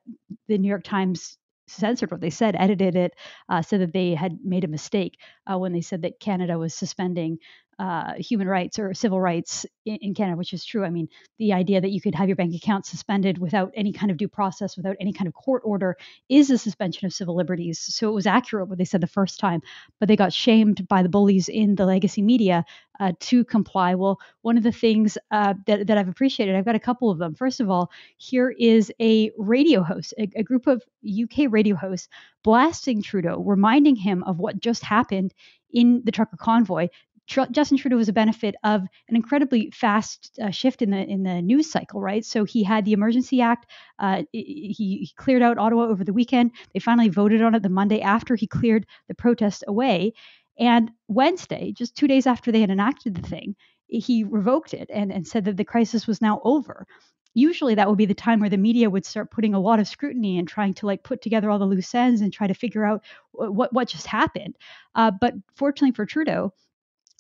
the 0.47 0.57
New 0.57 0.69
York 0.69 0.83
Times 0.83 1.37
censored 1.67 2.11
what 2.11 2.21
they 2.21 2.29
said, 2.29 2.55
edited 2.57 2.95
it, 2.95 3.13
uh, 3.49 3.61
said 3.61 3.81
that 3.81 3.93
they 3.93 4.13
had 4.15 4.39
made 4.43 4.63
a 4.63 4.69
mistake 4.69 5.19
uh, 5.51 5.57
when 5.57 5.73
they 5.73 5.81
said 5.81 6.01
that 6.01 6.19
Canada 6.19 6.57
was 6.57 6.73
suspending 6.73 7.37
uh, 7.79 8.13
human 8.17 8.47
rights 8.47 8.79
or 8.79 8.93
civil 8.93 9.21
rights 9.21 9.65
in, 9.85 9.97
in, 9.97 10.13
Canada, 10.15 10.35
which 10.35 10.51
is 10.51 10.65
true. 10.65 10.83
I 10.83 10.89
mean, 10.89 11.07
the 11.37 11.53
idea 11.53 11.79
that 11.79 11.91
you 11.91 12.01
could 12.01 12.15
have 12.15 12.27
your 12.27 12.35
bank 12.35 12.55
account 12.55 12.87
suspended 12.87 13.37
without 13.37 13.71
any 13.75 13.93
kind 13.93 14.09
of 14.09 14.17
due 14.17 14.27
process, 14.27 14.75
without 14.75 14.95
any 14.99 15.13
kind 15.13 15.27
of 15.27 15.35
court 15.35 15.61
order, 15.63 15.95
is 16.27 16.49
a 16.49 16.57
suspension 16.57 17.05
of 17.05 17.13
civil 17.13 17.35
liberties. 17.35 17.79
So 17.79 18.09
it 18.09 18.13
was 18.13 18.25
accurate 18.25 18.67
what 18.67 18.79
they 18.79 18.85
said 18.85 19.01
the 19.01 19.07
first 19.07 19.39
time, 19.39 19.61
but 19.99 20.07
they 20.07 20.15
got 20.15 20.33
shamed 20.33 20.87
by 20.87 21.03
the 21.03 21.09
bullies 21.09 21.49
in 21.49 21.75
the 21.75 21.85
legacy 21.85 22.23
media 22.23 22.65
uh, 22.99 23.11
to 23.19 23.45
comply. 23.45 23.93
Well, 23.93 24.19
one 24.41 24.57
of 24.57 24.63
the 24.63 24.71
things 24.71 25.17
uh, 25.29 25.53
that, 25.67 25.85
that 25.85 25.97
I've 25.99 26.09
appreciated, 26.09 26.55
I've 26.55 26.65
got 26.65 26.75
a 26.75 26.79
couple 26.79 27.11
of 27.11 27.19
them. 27.19 27.35
First 27.35 27.59
of 27.59 27.69
all, 27.69 27.91
here 28.17 28.49
is 28.57 28.91
a 28.99 29.31
radio 29.37 29.83
host, 29.83 30.15
a, 30.17 30.27
a 30.35 30.41
group 30.43 30.65
of 30.65 30.83
UK 31.05 31.45
radio 31.51 31.75
hosts 31.75 32.09
blasting 32.43 33.03
Trudeau, 33.03 33.43
reminding 33.43 33.95
him 33.95 34.23
of 34.23 34.39
what 34.39 34.59
just 34.59 34.83
happened 34.83 35.33
in 35.71 36.01
the 36.05 36.11
trucker 36.11 36.37
convoy 36.37 36.87
Tr- 37.27 37.51
Justin 37.51 37.77
Trudeau 37.77 37.97
was 37.97 38.09
a 38.09 38.13
benefit 38.13 38.55
of 38.63 38.81
an 39.09 39.15
incredibly 39.15 39.69
fast 39.71 40.39
uh, 40.41 40.49
shift 40.49 40.81
in 40.81 40.91
the 40.91 40.97
in 40.97 41.23
the 41.23 41.41
news 41.41 41.69
cycle, 41.69 42.01
right? 42.01 42.23
So 42.25 42.45
he 42.45 42.63
had 42.63 42.85
the 42.85 42.93
Emergency 42.93 43.41
Act. 43.41 43.69
Uh, 43.99 44.23
he, 44.31 44.73
he, 44.77 45.11
cleared 45.17 45.41
out 45.41 45.57
Ottawa 45.57 45.83
over 45.83 46.03
the 46.03 46.13
weekend. 46.13 46.51
They 46.73 46.79
finally 46.79 47.09
voted 47.09 47.41
on 47.41 47.53
it 47.53 47.63
the 47.63 47.69
Monday 47.69 48.01
after 48.01 48.35
he 48.35 48.47
cleared 48.47 48.85
the 49.07 49.15
protest 49.15 49.63
away. 49.67 50.13
And 50.59 50.91
Wednesday, 51.07 51.71
just 51.71 51.95
two 51.95 52.07
days 52.07 52.25
after 52.25 52.51
they 52.51 52.61
had 52.61 52.71
enacted 52.71 53.15
the 53.15 53.27
thing, 53.27 53.55
he 53.87 54.23
revoked 54.23 54.73
it 54.73 54.89
and, 54.91 55.11
and 55.11 55.27
said 55.27 55.45
that 55.45 55.57
the 55.57 55.65
crisis 55.65 56.07
was 56.07 56.21
now 56.21 56.41
over. 56.43 56.87
Usually, 57.33 57.75
that 57.75 57.87
would 57.87 57.99
be 57.99 58.07
the 58.07 58.15
time 58.15 58.39
where 58.39 58.49
the 58.49 58.57
media 58.57 58.89
would 58.89 59.05
start 59.05 59.29
putting 59.29 59.53
a 59.53 59.59
lot 59.59 59.79
of 59.79 59.87
scrutiny 59.87 60.39
and 60.39 60.47
trying 60.47 60.73
to 60.75 60.87
like 60.87 61.03
put 61.03 61.21
together 61.21 61.51
all 61.51 61.59
the 61.59 61.65
loose 61.65 61.93
ends 61.93 62.21
and 62.21 62.33
try 62.33 62.47
to 62.47 62.55
figure 62.55 62.83
out 62.83 63.03
what 63.31 63.71
what 63.73 63.87
just 63.87 64.07
happened. 64.07 64.55
Uh, 64.95 65.11
but 65.11 65.35
fortunately 65.55 65.93
for 65.93 66.05
Trudeau, 66.05 66.51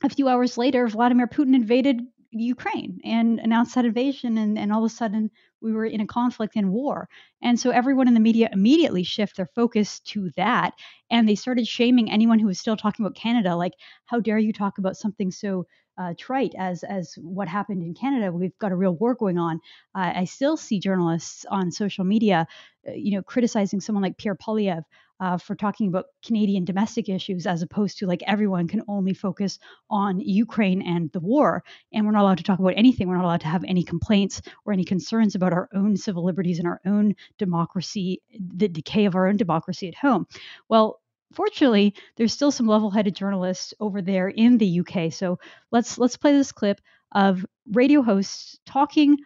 a 0.03 0.09
few 0.09 0.27
hours 0.27 0.57
later, 0.57 0.87
Vladimir 0.87 1.27
Putin 1.27 1.55
invaded 1.55 2.01
Ukraine 2.31 2.99
and 3.03 3.39
announced 3.39 3.75
that 3.75 3.85
invasion, 3.85 4.37
and, 4.37 4.57
and 4.57 4.71
all 4.71 4.83
of 4.83 4.91
a 4.91 4.93
sudden 4.93 5.31
we 5.61 5.71
were 5.71 5.85
in 5.85 6.01
a 6.01 6.05
conflict 6.05 6.55
and 6.55 6.71
war. 6.71 7.09
And 7.41 7.59
so 7.59 7.71
everyone 7.71 8.07
in 8.07 8.13
the 8.13 8.19
media 8.19 8.49
immediately 8.51 9.03
shift 9.03 9.37
their 9.37 9.49
focus 9.55 9.99
to 10.01 10.29
that, 10.35 10.73
and 11.09 11.27
they 11.27 11.35
started 11.35 11.67
shaming 11.67 12.11
anyone 12.11 12.39
who 12.39 12.47
was 12.47 12.59
still 12.59 12.77
talking 12.77 13.05
about 13.05 13.15
Canada, 13.15 13.55
like, 13.55 13.73
how 14.05 14.19
dare 14.19 14.37
you 14.37 14.53
talk 14.53 14.77
about 14.77 14.97
something 14.97 15.31
so 15.31 15.65
uh, 15.97 16.13
trite 16.17 16.53
as 16.59 16.83
as 16.83 17.15
what 17.19 17.47
happened 17.47 17.81
in 17.81 17.93
Canada. 17.95 18.31
We've 18.31 18.57
got 18.59 18.71
a 18.71 18.75
real 18.75 18.95
war 18.95 19.15
going 19.15 19.39
on. 19.39 19.59
Uh, 19.95 20.11
I 20.15 20.25
still 20.25 20.55
see 20.55 20.79
journalists 20.79 21.43
on 21.49 21.71
social 21.71 22.05
media, 22.05 22.45
uh, 22.87 22.91
you 22.91 23.15
know, 23.15 23.23
criticizing 23.23 23.79
someone 23.81 24.03
like 24.03 24.17
Pierre 24.17 24.35
Poilievre 24.35 24.83
uh, 25.19 25.37
for 25.37 25.55
talking 25.55 25.87
about 25.87 26.05
Canadian 26.25 26.65
domestic 26.65 27.09
issues 27.09 27.47
as 27.47 27.61
opposed 27.61 27.97
to 27.97 28.07
like 28.07 28.23
everyone 28.27 28.67
can 28.67 28.81
only 28.87 29.13
focus 29.13 29.59
on 29.89 30.19
Ukraine 30.19 30.81
and 30.81 31.11
the 31.11 31.19
war. 31.19 31.63
And 31.93 32.05
we're 32.05 32.11
not 32.11 32.21
allowed 32.21 32.37
to 32.37 32.43
talk 32.43 32.59
about 32.59 32.73
anything. 32.75 33.07
We're 33.07 33.17
not 33.17 33.25
allowed 33.25 33.41
to 33.41 33.47
have 33.47 33.63
any 33.63 33.83
complaints 33.83 34.41
or 34.65 34.73
any 34.73 34.83
concerns 34.83 35.35
about 35.35 35.53
our 35.53 35.69
own 35.73 35.97
civil 35.97 36.23
liberties 36.23 36.59
and 36.59 36.67
our 36.67 36.81
own 36.85 37.15
democracy, 37.37 38.21
the 38.39 38.67
decay 38.67 39.05
of 39.05 39.15
our 39.15 39.27
own 39.27 39.37
democracy 39.37 39.87
at 39.87 39.95
home. 39.95 40.27
Well, 40.69 41.01
fortunately, 41.33 41.95
there's 42.15 42.33
still 42.33 42.51
some 42.51 42.67
level-headed 42.67 43.15
journalists 43.15 43.73
over 43.79 44.01
there 44.01 44.27
in 44.27 44.57
the 44.57 44.79
UK. 44.81 45.11
So 45.11 45.39
let's 45.71 45.97
let's 45.97 46.17
play 46.17 46.33
this 46.33 46.51
clip 46.51 46.79
of 47.11 47.45
radio 47.71 48.01
hosts 48.01 48.59
talking 48.65 49.17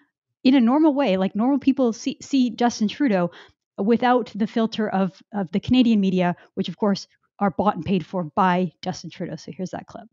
in 0.44 0.56
a 0.56 0.62
normal 0.62 0.94
way, 0.94 1.18
like 1.18 1.36
normal 1.36 1.60
people 1.60 1.94
see, 1.94 2.18
see 2.22 2.50
Justin 2.50 2.88
Trudeau, 2.88 3.32
without 3.82 4.32
the 4.36 4.48
filter 4.48 4.90
of, 4.90 5.22
of 5.34 5.52
the 5.52 5.60
Canadian 5.60 6.00
media, 6.00 6.36
which 6.56 6.70
of 6.70 6.78
course 6.78 7.08
are 7.40 7.52
bought 7.52 7.76
and 7.76 7.86
paid 7.86 8.06
for 8.06 8.24
by 8.24 8.72
Justin 8.82 9.10
Trudeau. 9.10 9.36
So 9.36 9.52
here's 9.52 9.72
that 9.72 9.88
clip. 9.88 10.08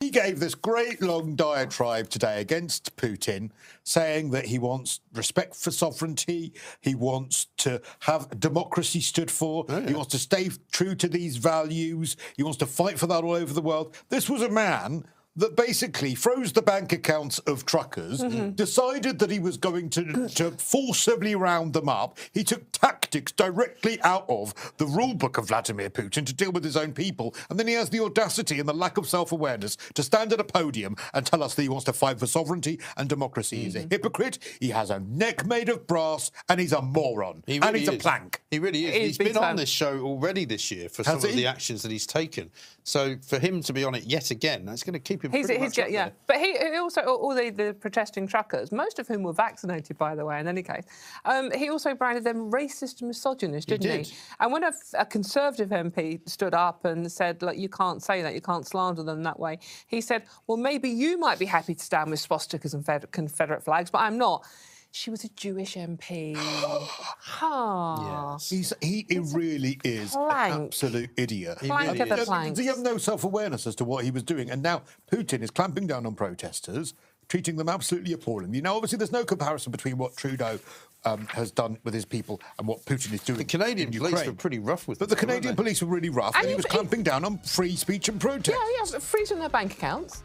He 0.00 0.10
gave 0.10 0.38
this 0.38 0.54
great 0.54 1.02
long 1.02 1.34
diatribe 1.34 2.08
today 2.08 2.40
against 2.40 2.94
Putin, 2.96 3.50
saying 3.82 4.30
that 4.30 4.46
he 4.46 4.56
wants 4.56 5.00
respect 5.12 5.56
for 5.56 5.72
sovereignty, 5.72 6.52
he 6.80 6.94
wants 6.94 7.48
to 7.58 7.82
have 8.00 8.38
democracy 8.38 9.00
stood 9.00 9.28
for, 9.28 9.66
oh, 9.68 9.78
yeah. 9.78 9.88
he 9.88 9.94
wants 9.94 10.12
to 10.12 10.18
stay 10.18 10.50
true 10.70 10.94
to 10.94 11.08
these 11.08 11.36
values, 11.38 12.16
he 12.36 12.44
wants 12.44 12.58
to 12.58 12.66
fight 12.66 12.96
for 12.96 13.08
that 13.08 13.24
all 13.24 13.32
over 13.32 13.52
the 13.52 13.60
world. 13.60 13.96
This 14.08 14.30
was 14.30 14.40
a 14.40 14.48
man 14.48 15.04
that 15.38 15.56
basically 15.56 16.16
froze 16.16 16.52
the 16.52 16.62
bank 16.62 16.92
accounts 16.92 17.38
of 17.40 17.64
truckers, 17.64 18.20
mm-hmm. 18.20 18.50
decided 18.50 19.20
that 19.20 19.30
he 19.30 19.38
was 19.38 19.56
going 19.56 19.88
to, 19.90 20.28
to 20.34 20.50
forcibly 20.50 21.34
round 21.34 21.72
them 21.72 21.88
up. 21.88 22.18
He 22.32 22.42
took 22.42 22.70
tactics 22.72 23.30
directly 23.32 24.00
out 24.02 24.26
of 24.28 24.52
the 24.78 24.86
rule 24.86 25.14
book 25.14 25.38
of 25.38 25.48
Vladimir 25.48 25.90
Putin 25.90 26.26
to 26.26 26.34
deal 26.34 26.50
with 26.50 26.64
his 26.64 26.76
own 26.76 26.92
people. 26.92 27.34
And 27.48 27.58
then 27.58 27.68
he 27.68 27.74
has 27.74 27.88
the 27.88 28.00
audacity 28.00 28.58
and 28.58 28.68
the 28.68 28.74
lack 28.74 28.98
of 28.98 29.08
self 29.08 29.30
awareness 29.30 29.76
to 29.94 30.02
stand 30.02 30.32
at 30.32 30.40
a 30.40 30.44
podium 30.44 30.96
and 31.14 31.24
tell 31.24 31.42
us 31.42 31.54
that 31.54 31.62
he 31.62 31.68
wants 31.68 31.84
to 31.84 31.92
fight 31.92 32.18
for 32.18 32.26
sovereignty 32.26 32.80
and 32.96 33.08
democracy. 33.08 33.56
Mm-hmm. 33.56 33.64
He's 33.64 33.74
a 33.76 33.78
mm-hmm. 33.80 33.88
hypocrite, 33.90 34.38
he 34.60 34.70
has 34.70 34.90
a 34.90 34.98
neck 34.98 35.46
made 35.46 35.68
of 35.68 35.86
brass, 35.86 36.32
and 36.48 36.58
he's 36.58 36.72
a 36.72 36.82
moron. 36.82 37.44
He 37.46 37.60
really 37.60 37.68
and 37.68 37.76
he's 37.76 37.88
is. 37.88 37.94
a 37.94 37.98
plank. 37.98 38.42
He 38.50 38.58
really 38.58 38.86
is. 38.86 38.94
he's 38.94 39.18
been 39.18 39.36
on 39.36 39.56
this 39.56 39.68
show 39.68 40.00
already 40.00 40.44
this 40.44 40.70
year 40.72 40.88
for 40.88 41.04
has 41.04 41.20
some 41.20 41.30
he? 41.30 41.30
of 41.30 41.36
the 41.36 41.46
actions 41.46 41.82
that 41.82 41.92
he's 41.92 42.06
taken. 42.06 42.50
So 42.88 43.16
for 43.20 43.38
him 43.38 43.60
to 43.64 43.74
be 43.74 43.84
on 43.84 43.94
it 43.94 44.04
yet 44.04 44.30
again, 44.30 44.64
that's 44.64 44.82
going 44.82 44.94
to 44.94 44.98
keep 44.98 45.22
him. 45.22 45.30
He's, 45.30 45.50
he's 45.50 45.76
yeah, 45.76 45.88
yeah. 45.88 46.08
But 46.26 46.36
he, 46.36 46.56
he, 46.56 46.74
also 46.76 47.02
all 47.02 47.34
the, 47.34 47.50
the, 47.50 47.76
protesting 47.78 48.26
truckers, 48.26 48.72
most 48.72 48.98
of 48.98 49.06
whom 49.06 49.24
were 49.24 49.34
vaccinated, 49.34 49.98
by 49.98 50.14
the 50.14 50.24
way. 50.24 50.40
In 50.40 50.48
any 50.48 50.62
case, 50.62 50.84
um, 51.26 51.50
he 51.50 51.68
also 51.68 51.94
branded 51.94 52.24
them 52.24 52.50
racist 52.50 53.00
and 53.00 53.08
misogynist, 53.08 53.68
didn't 53.68 53.90
he? 53.90 53.98
Did. 53.98 54.06
he? 54.06 54.14
And 54.40 54.52
when 54.52 54.64
a, 54.64 54.72
a, 54.94 55.04
Conservative 55.04 55.68
MP 55.68 56.26
stood 56.26 56.54
up 56.54 56.86
and 56.86 57.12
said, 57.12 57.42
"Look, 57.42 57.58
you 57.58 57.68
can't 57.68 58.02
say 58.02 58.22
that, 58.22 58.34
you 58.34 58.40
can't 58.40 58.66
slander 58.66 59.02
them 59.02 59.22
that 59.24 59.38
way," 59.38 59.58
he 59.86 60.00
said, 60.00 60.22
"Well, 60.46 60.56
maybe 60.56 60.88
you 60.88 61.18
might 61.18 61.38
be 61.38 61.44
happy 61.44 61.74
to 61.74 61.84
stand 61.84 62.08
with 62.08 62.26
swastikas 62.26 62.72
and 62.72 63.12
Confederate 63.12 63.62
flags, 63.62 63.90
but 63.90 63.98
I'm 63.98 64.16
not." 64.16 64.46
She 64.90 65.10
was 65.10 65.22
a 65.24 65.28
Jewish 65.28 65.74
MP. 65.74 66.34
huh. 66.36 68.32
Yes. 68.32 68.50
He's, 68.50 68.72
he, 68.80 69.06
he 69.08 69.18
really 69.18 69.78
is 69.84 70.12
plank. 70.12 70.54
an 70.54 70.64
absolute 70.66 71.10
idiot. 71.16 71.58
Plank 71.58 71.92
really 71.92 72.10
of 72.10 72.18
the 72.18 72.24
planks. 72.24 72.58
He 72.58 72.66
have 72.66 72.78
no 72.78 72.98
self-awareness 72.98 73.66
as 73.66 73.74
to 73.76 73.84
what 73.84 74.04
he 74.04 74.10
was 74.10 74.22
doing. 74.22 74.50
And 74.50 74.62
now 74.62 74.82
Putin 75.10 75.42
is 75.42 75.50
clamping 75.50 75.86
down 75.86 76.06
on 76.06 76.14
protesters, 76.14 76.94
treating 77.28 77.56
them 77.56 77.68
absolutely 77.68 78.12
appallingly. 78.12 78.60
Now, 78.60 78.76
obviously, 78.76 78.98
there's 78.98 79.12
no 79.12 79.24
comparison 79.24 79.70
between 79.70 79.98
what 79.98 80.16
Trudeau 80.16 80.58
um, 81.04 81.26
has 81.26 81.50
done 81.50 81.78
with 81.84 81.94
his 81.94 82.04
people 82.04 82.40
and 82.58 82.66
what 82.66 82.84
Putin 82.84 83.12
is 83.12 83.22
doing. 83.22 83.38
The 83.38 83.44
Canadian 83.44 83.92
police 83.92 84.26
were 84.26 84.32
pretty 84.32 84.58
rough 84.58 84.88
with 84.88 84.98
But 84.98 85.10
the 85.10 85.16
Canadian 85.16 85.54
police 85.54 85.82
were 85.82 85.88
really 85.88 86.10
rough, 86.10 86.34
and, 86.34 86.44
and 86.44 86.50
he 86.50 86.56
was 86.56 86.64
clamping 86.64 87.02
down 87.02 87.24
on 87.24 87.38
free 87.38 87.76
speech 87.76 88.08
and 88.08 88.20
protest. 88.20 88.56
Yeah, 88.58 88.84
yeah, 88.92 88.98
freezing 88.98 89.38
their 89.38 89.48
bank 89.48 89.74
accounts, 89.74 90.22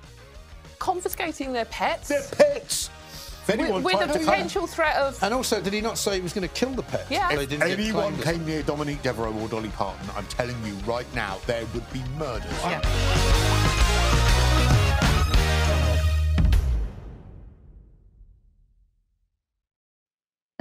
confiscating 0.79 1.53
their 1.53 1.65
pets. 1.65 2.08
Their 2.08 2.24
pets! 2.32 2.89
With, 3.47 3.83
with 3.83 4.01
a 4.01 4.07
potential 4.07 4.67
threat 4.67 4.97
of. 4.97 5.21
And 5.23 5.33
also, 5.33 5.62
did 5.62 5.73
he 5.73 5.81
not 5.81 5.97
say 5.97 6.15
he 6.15 6.21
was 6.21 6.33
going 6.33 6.47
to 6.47 6.53
kill 6.53 6.71
the 6.71 6.83
pet? 6.83 7.05
Yeah. 7.09 7.31
If 7.31 7.62
anyone 7.62 8.17
came 8.21 8.45
near 8.45 8.63
Dominique 8.63 9.01
Devereux 9.01 9.33
or 9.33 9.47
Dolly 9.47 9.69
Parton, 9.69 10.07
I'm 10.15 10.27
telling 10.27 10.55
you 10.65 10.73
right 10.85 11.07
now, 11.13 11.38
there 11.45 11.65
would 11.73 11.91
be 11.91 12.01
murders. 12.17 12.51
Yeah. 12.63 13.62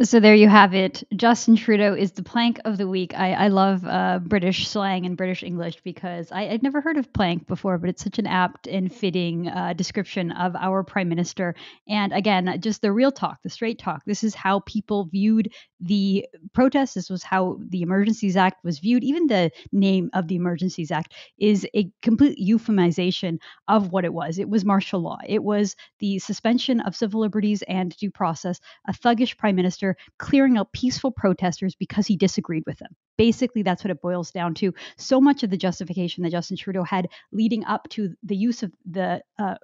So 0.00 0.20
there 0.20 0.34
you 0.34 0.48
have 0.48 0.74
it. 0.74 1.04
Justin 1.16 1.56
Trudeau 1.56 1.94
is 1.94 2.12
the 2.12 2.22
plank 2.22 2.60
of 2.64 2.78
the 2.78 2.88
week. 2.88 3.14
I, 3.14 3.32
I 3.34 3.48
love 3.48 3.84
uh, 3.86 4.20
British 4.22 4.66
slang 4.66 5.06
and 5.06 5.16
British 5.16 5.42
English 5.42 5.80
because 5.84 6.32
I, 6.32 6.48
would 6.48 6.62
never 6.62 6.80
heard 6.80 6.96
of 6.96 7.12
plank 7.12 7.46
before, 7.46 7.78
but 7.78 7.90
it's 7.90 8.02
such 8.02 8.18
an 8.18 8.26
apt 8.26 8.66
and 8.66 8.92
fitting 8.92 9.48
uh, 9.48 9.74
description 9.74 10.32
of 10.32 10.56
our 10.56 10.82
prime 10.82 11.08
minister. 11.08 11.54
And 11.88 12.12
again, 12.12 12.58
just 12.60 12.82
the 12.82 12.90
real 12.92 13.12
talk, 13.12 13.38
the 13.42 13.50
straight 13.50 13.78
talk. 13.78 14.02
This 14.04 14.24
is 14.24 14.34
how 14.34 14.60
people 14.60 15.06
viewed 15.12 15.52
the 15.82 16.26
protests. 16.54 16.94
This 16.94 17.10
was 17.10 17.22
how 17.22 17.58
the 17.68 17.82
Emergencies 17.82 18.36
Act 18.36 18.64
was 18.64 18.78
viewed. 18.78 19.02
Even 19.02 19.26
the 19.26 19.50
name 19.72 20.10
of 20.14 20.28
the 20.28 20.36
Emergencies 20.36 20.90
Act 20.90 21.14
is 21.38 21.66
a 21.74 21.90
complete 22.02 22.38
euphemization 22.38 23.38
of 23.68 23.90
what 23.90 24.04
it 24.04 24.14
was. 24.14 24.38
It 24.38 24.48
was 24.48 24.64
martial 24.64 25.00
law. 25.00 25.18
It 25.26 25.42
was 25.42 25.74
the 25.98 26.18
suspension 26.20 26.80
of 26.80 26.96
civil 26.96 27.20
liberties 27.20 27.62
and 27.62 27.94
due 27.96 28.10
process. 28.10 28.60
A 28.86 28.92
thuggish 28.92 29.36
prime 29.36 29.56
minister 29.56 29.96
clearing 30.18 30.56
out 30.56 30.72
peaceful 30.72 31.10
protesters 31.10 31.74
because 31.74 32.06
he 32.06 32.16
disagreed 32.16 32.62
with 32.66 32.78
them. 32.78 32.94
Basically, 33.22 33.62
that's 33.62 33.84
what 33.84 33.92
it 33.92 34.02
boils 34.02 34.32
down 34.32 34.52
to. 34.54 34.74
So 34.96 35.20
much 35.20 35.44
of 35.44 35.50
the 35.50 35.56
justification 35.56 36.24
that 36.24 36.32
Justin 36.32 36.56
Trudeau 36.56 36.82
had 36.82 37.06
leading 37.30 37.64
up 37.66 37.88
to 37.90 38.16
the 38.24 38.34
use 38.34 38.64
of 38.64 38.72
the 38.84 39.22
uh, 39.38 39.54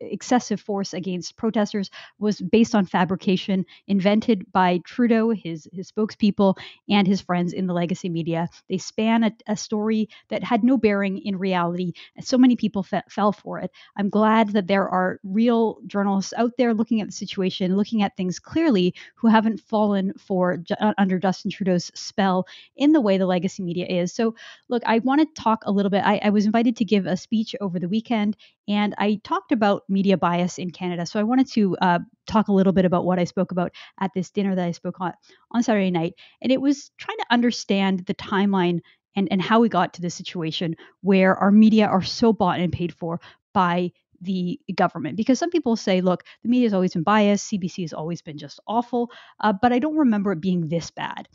excessive 0.00 0.60
force 0.60 0.94
against 0.94 1.36
protesters 1.36 1.90
was 2.18 2.40
based 2.40 2.74
on 2.74 2.86
fabrication 2.86 3.64
invented 3.86 4.50
by 4.52 4.80
Trudeau, 4.84 5.30
his 5.30 5.68
his 5.72 5.92
spokespeople, 5.92 6.56
and 6.88 7.06
his 7.06 7.20
friends 7.20 7.52
in 7.52 7.66
the 7.66 7.74
legacy 7.74 8.08
media. 8.08 8.48
They 8.68 8.78
span 8.78 9.24
a, 9.24 9.32
a 9.46 9.56
story 9.56 10.08
that 10.30 10.42
had 10.42 10.64
no 10.64 10.76
bearing 10.76 11.18
in 11.18 11.38
reality, 11.38 11.92
so 12.20 12.38
many 12.38 12.56
people 12.56 12.82
fe- 12.82 13.02
fell 13.08 13.32
for 13.32 13.60
it. 13.60 13.70
I'm 13.96 14.10
glad 14.10 14.48
that 14.50 14.66
there 14.66 14.88
are 14.88 15.20
real 15.22 15.78
journalists 15.86 16.32
out 16.36 16.52
there 16.58 16.74
looking 16.74 17.00
at 17.00 17.06
the 17.06 17.12
situation, 17.12 17.76
looking 17.76 18.02
at 18.02 18.16
things 18.16 18.38
clearly, 18.38 18.94
who 19.16 19.28
haven't 19.28 19.60
fallen 19.60 20.12
for 20.18 20.58
under 20.98 21.18
Justin 21.18 21.50
Trudeau's 21.50 21.90
spell 21.94 22.46
in 22.80 22.92
the 22.92 23.00
way 23.00 23.18
the 23.18 23.26
legacy 23.26 23.62
media 23.62 23.86
is. 23.86 24.12
So, 24.12 24.34
look, 24.68 24.82
I 24.86 24.98
want 24.98 25.20
to 25.20 25.42
talk 25.42 25.62
a 25.64 25.70
little 25.70 25.90
bit. 25.90 26.02
I, 26.04 26.20
I 26.24 26.30
was 26.30 26.46
invited 26.46 26.76
to 26.76 26.84
give 26.84 27.06
a 27.06 27.16
speech 27.16 27.54
over 27.60 27.78
the 27.78 27.88
weekend, 27.88 28.36
and 28.66 28.94
I 28.98 29.20
talked 29.22 29.52
about 29.52 29.82
media 29.88 30.16
bias 30.16 30.58
in 30.58 30.70
Canada. 30.70 31.06
So 31.06 31.20
I 31.20 31.24
wanted 31.24 31.48
to 31.52 31.76
uh, 31.76 31.98
talk 32.26 32.48
a 32.48 32.52
little 32.52 32.72
bit 32.72 32.84
about 32.86 33.04
what 33.04 33.18
I 33.18 33.24
spoke 33.24 33.52
about 33.52 33.72
at 34.00 34.10
this 34.14 34.30
dinner 34.30 34.56
that 34.56 34.66
I 34.66 34.72
spoke 34.72 35.00
on 35.00 35.12
on 35.52 35.62
Saturday 35.62 35.90
night. 35.92 36.14
And 36.42 36.50
it 36.50 36.60
was 36.60 36.90
trying 36.98 37.18
to 37.18 37.26
understand 37.30 38.06
the 38.06 38.14
timeline 38.14 38.80
and, 39.16 39.28
and 39.30 39.42
how 39.42 39.60
we 39.60 39.68
got 39.68 39.94
to 39.94 40.02
this 40.02 40.14
situation 40.14 40.74
where 41.02 41.36
our 41.36 41.50
media 41.50 41.86
are 41.86 42.02
so 42.02 42.32
bought 42.32 42.60
and 42.60 42.72
paid 42.72 42.94
for 42.94 43.20
by 43.52 43.90
the 44.22 44.60
government 44.74 45.16
because 45.16 45.38
some 45.38 45.50
people 45.50 45.76
say 45.76 46.02
look 46.02 46.24
the 46.42 46.48
media 46.48 46.66
has 46.66 46.74
always 46.74 46.92
been 46.92 47.02
biased 47.02 47.50
cbc 47.50 47.82
has 47.82 47.94
always 47.94 48.20
been 48.20 48.36
just 48.36 48.60
awful 48.66 49.10
uh, 49.40 49.52
but 49.62 49.72
i 49.72 49.78
don't 49.78 49.96
remember 49.96 50.32
it 50.32 50.42
being 50.42 50.68
this 50.68 50.90
bad 50.90 51.26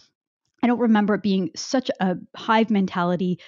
I 0.65 0.67
don't 0.67 0.79
remember 0.79 1.13
it 1.13 1.22
being 1.22 1.51
such 1.55 1.91
a 2.00 2.15
hive 2.36 2.72
mentality, 2.72 3.39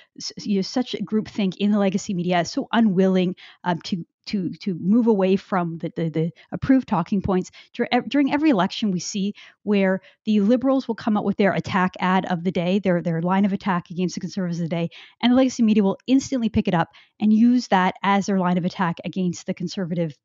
you 0.44 0.58
know, 0.58 0.62
such 0.62 0.94
a 0.94 1.04
groupthink 1.04 1.56
in 1.58 1.72
the 1.72 1.80
legacy 1.80 2.14
media, 2.14 2.46
so 2.46 2.68
unwilling 2.72 3.36
um, 3.64 3.82
to 3.86 4.06
to 4.28 4.52
to 4.62 4.76
move 4.76 5.08
away 5.08 5.36
from 5.36 5.80
the, 5.80 5.92
the, 5.96 6.10
the 6.10 6.32
approved 6.52 6.88
talking 6.88 7.24
points. 7.24 7.50
During 7.74 8.32
every 8.32 8.52
election 8.52 8.92
we 8.92 9.00
see 9.00 9.34
where 9.64 10.00
the 10.26 10.42
liberals 10.42 10.88
will 10.88 10.94
come 10.94 11.18
out 11.18 11.26
with 11.26 11.38
their 11.38 11.54
attack 11.54 11.94
ad 12.00 12.28
of 12.28 12.44
the 12.44 12.52
day 12.52 12.78
their 12.78 13.02
their 13.02 13.24
line 13.24 13.46
of 13.46 13.54
attack 13.54 13.90
against 13.90 14.14
the 14.14 14.22
conservatives 14.22 14.60
of 14.60 14.66
the 14.66 14.76
day 14.76 14.90
and 15.20 15.32
the 15.32 15.38
legacy 15.38 15.64
media 15.64 15.82
will 15.82 15.98
instantly 16.06 16.50
pick 16.50 16.68
it 16.68 16.76
up 16.76 16.90
and 17.20 17.34
use 17.34 17.70
that 17.70 17.96
as 18.04 18.28
their 18.28 18.38
line 18.38 18.60
of 18.60 18.66
attack 18.66 18.98
against 19.04 19.48
the 19.48 19.56
conservative 19.56 20.16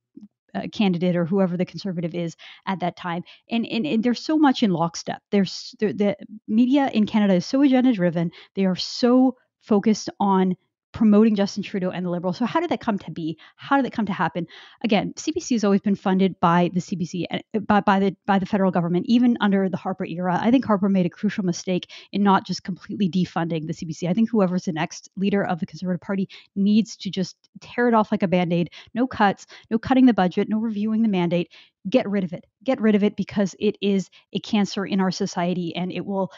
uh, 0.54 0.62
candidate 0.72 1.16
or 1.16 1.24
whoever 1.24 1.56
the 1.56 1.64
conservative 1.64 2.14
is 2.14 2.36
at 2.66 2.80
that 2.80 2.96
time. 2.96 3.22
And, 3.50 3.66
and, 3.66 3.86
and 3.86 4.02
there's 4.02 4.24
so 4.24 4.38
much 4.38 4.62
in 4.62 4.72
lockstep. 4.72 5.22
There's 5.30 5.74
the 5.78 6.16
media 6.48 6.90
in 6.92 7.06
Canada 7.06 7.34
is 7.34 7.46
so 7.46 7.62
agenda 7.62 7.92
driven. 7.92 8.30
They 8.54 8.66
are 8.66 8.76
so 8.76 9.36
focused 9.60 10.10
on 10.20 10.56
promoting 10.92 11.34
Justin 11.34 11.62
Trudeau 11.62 11.90
and 11.90 12.04
the 12.04 12.10
Liberals. 12.10 12.38
So 12.38 12.46
how 12.46 12.60
did 12.60 12.70
that 12.70 12.80
come 12.80 12.98
to 12.98 13.10
be? 13.10 13.38
How 13.56 13.76
did 13.76 13.86
that 13.86 13.92
come 13.92 14.06
to 14.06 14.12
happen? 14.12 14.46
Again, 14.84 15.14
CBC 15.14 15.52
has 15.52 15.64
always 15.64 15.80
been 15.80 15.94
funded 15.94 16.38
by 16.40 16.70
the 16.72 16.80
CBC, 16.80 17.24
and 17.30 17.42
eh, 17.54 17.58
by, 17.58 17.80
by 17.80 17.98
the 17.98 18.16
by 18.26 18.38
the 18.38 18.46
federal 18.46 18.70
government, 18.70 19.06
even 19.08 19.36
under 19.40 19.68
the 19.68 19.76
Harper 19.76 20.04
era. 20.04 20.38
I 20.40 20.50
think 20.50 20.64
Harper 20.64 20.88
made 20.88 21.06
a 21.06 21.10
crucial 21.10 21.44
mistake 21.44 21.90
in 22.12 22.22
not 22.22 22.46
just 22.46 22.62
completely 22.62 23.08
defunding 23.08 23.66
the 23.66 23.72
CBC. 23.72 24.08
I 24.08 24.14
think 24.14 24.30
whoever's 24.30 24.64
the 24.64 24.72
next 24.72 25.08
leader 25.16 25.44
of 25.44 25.60
the 25.60 25.66
Conservative 25.66 26.00
Party 26.00 26.28
needs 26.54 26.96
to 26.98 27.10
just 27.10 27.36
tear 27.60 27.88
it 27.88 27.94
off 27.94 28.12
like 28.12 28.22
a 28.22 28.28
band-aid. 28.28 28.70
No 28.94 29.06
cuts, 29.06 29.46
no 29.70 29.78
cutting 29.78 30.06
the 30.06 30.14
budget, 30.14 30.48
no 30.48 30.58
reviewing 30.58 31.02
the 31.02 31.08
mandate. 31.08 31.50
Get 31.88 32.08
rid 32.08 32.22
of 32.22 32.32
it. 32.32 32.44
Get 32.62 32.80
rid 32.80 32.94
of 32.94 33.02
it 33.02 33.16
because 33.16 33.56
it 33.58 33.76
is 33.80 34.08
a 34.32 34.38
cancer 34.38 34.86
in 34.86 35.00
our 35.00 35.10
society 35.10 35.74
and 35.74 35.90
it 35.90 36.06
will 36.06 36.30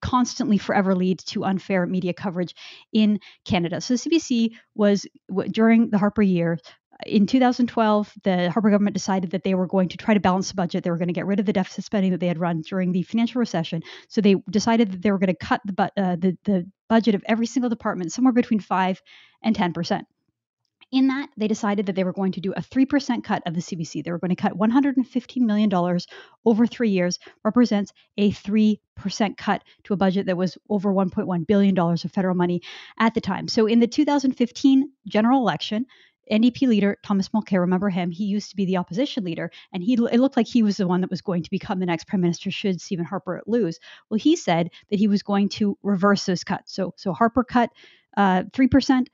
constantly 0.00 0.58
forever 0.58 0.94
lead 0.94 1.18
to 1.20 1.44
unfair 1.44 1.86
media 1.86 2.12
coverage 2.12 2.54
in 2.92 3.20
Canada. 3.44 3.80
So 3.80 3.94
CBC 3.94 4.52
was 4.74 5.06
during 5.50 5.90
the 5.90 5.98
Harper 5.98 6.22
year. 6.22 6.58
In 7.04 7.26
2012, 7.26 8.12
the 8.24 8.50
Harper 8.50 8.70
government 8.70 8.94
decided 8.94 9.32
that 9.32 9.44
they 9.44 9.54
were 9.54 9.66
going 9.66 9.90
to 9.90 9.98
try 9.98 10.14
to 10.14 10.20
balance 10.20 10.48
the 10.48 10.54
budget. 10.54 10.82
They 10.82 10.90
were 10.90 10.96
going 10.96 11.08
to 11.08 11.14
get 11.14 11.26
rid 11.26 11.38
of 11.38 11.46
the 11.46 11.52
deficit 11.52 11.84
spending 11.84 12.12
that 12.12 12.20
they 12.20 12.26
had 12.26 12.38
run 12.38 12.62
during 12.62 12.92
the 12.92 13.02
financial 13.02 13.38
recession. 13.38 13.82
So 14.08 14.20
they 14.20 14.36
decided 14.50 14.92
that 14.92 15.02
they 15.02 15.10
were 15.10 15.18
going 15.18 15.34
to 15.34 15.46
cut 15.46 15.60
the, 15.64 15.82
uh, 15.82 16.16
the, 16.16 16.38
the 16.44 16.70
budget 16.88 17.14
of 17.14 17.22
every 17.26 17.46
single 17.46 17.68
department 17.68 18.12
somewhere 18.12 18.32
between 18.32 18.60
5 18.60 19.02
and 19.42 19.54
10 19.54 19.74
percent. 19.74 20.06
In 20.92 21.08
that, 21.08 21.30
they 21.36 21.48
decided 21.48 21.86
that 21.86 21.96
they 21.96 22.04
were 22.04 22.12
going 22.12 22.32
to 22.32 22.40
do 22.40 22.52
a 22.52 22.60
3% 22.60 23.24
cut 23.24 23.42
of 23.44 23.54
the 23.54 23.60
CBC. 23.60 24.04
They 24.04 24.12
were 24.12 24.20
going 24.20 24.34
to 24.34 24.36
cut 24.36 24.56
$115 24.56 25.36
million 25.38 26.00
over 26.44 26.66
three 26.66 26.90
years, 26.90 27.18
represents 27.44 27.92
a 28.16 28.30
3% 28.30 28.78
cut 29.36 29.64
to 29.84 29.94
a 29.94 29.96
budget 29.96 30.26
that 30.26 30.36
was 30.36 30.56
over 30.70 30.92
$1.1 30.92 31.46
billion 31.46 31.76
of 31.76 32.12
federal 32.12 32.36
money 32.36 32.62
at 32.98 33.14
the 33.14 33.20
time. 33.20 33.48
So 33.48 33.66
in 33.66 33.80
the 33.80 33.88
2015 33.88 34.92
general 35.08 35.40
election, 35.40 35.86
NDP 36.30 36.68
leader 36.68 36.96
Thomas 37.02 37.28
Mulcair, 37.30 37.60
remember 37.60 37.88
him? 37.88 38.10
He 38.10 38.24
used 38.24 38.50
to 38.50 38.56
be 38.56 38.64
the 38.64 38.76
opposition 38.76 39.24
leader, 39.24 39.50
and 39.72 39.82
he 39.82 39.94
it 39.94 40.20
looked 40.20 40.36
like 40.36 40.48
he 40.48 40.62
was 40.62 40.76
the 40.76 40.86
one 40.86 41.00
that 41.00 41.10
was 41.10 41.20
going 41.20 41.42
to 41.44 41.50
become 41.50 41.78
the 41.78 41.86
next 41.86 42.08
prime 42.08 42.20
minister 42.20 42.50
should 42.50 42.80
Stephen 42.80 43.04
Harper 43.04 43.42
lose. 43.46 43.78
Well, 44.10 44.18
he 44.18 44.34
said 44.34 44.70
that 44.90 44.98
he 44.98 45.06
was 45.06 45.22
going 45.22 45.48
to 45.50 45.78
reverse 45.82 46.26
those 46.26 46.42
cuts. 46.42 46.74
So 46.74 46.94
so 46.96 47.12
Harper 47.12 47.44
cut 47.44 47.70
uh, 48.16 48.44
three 48.52 48.66
uh, 48.66 48.70
percent. 48.70 49.08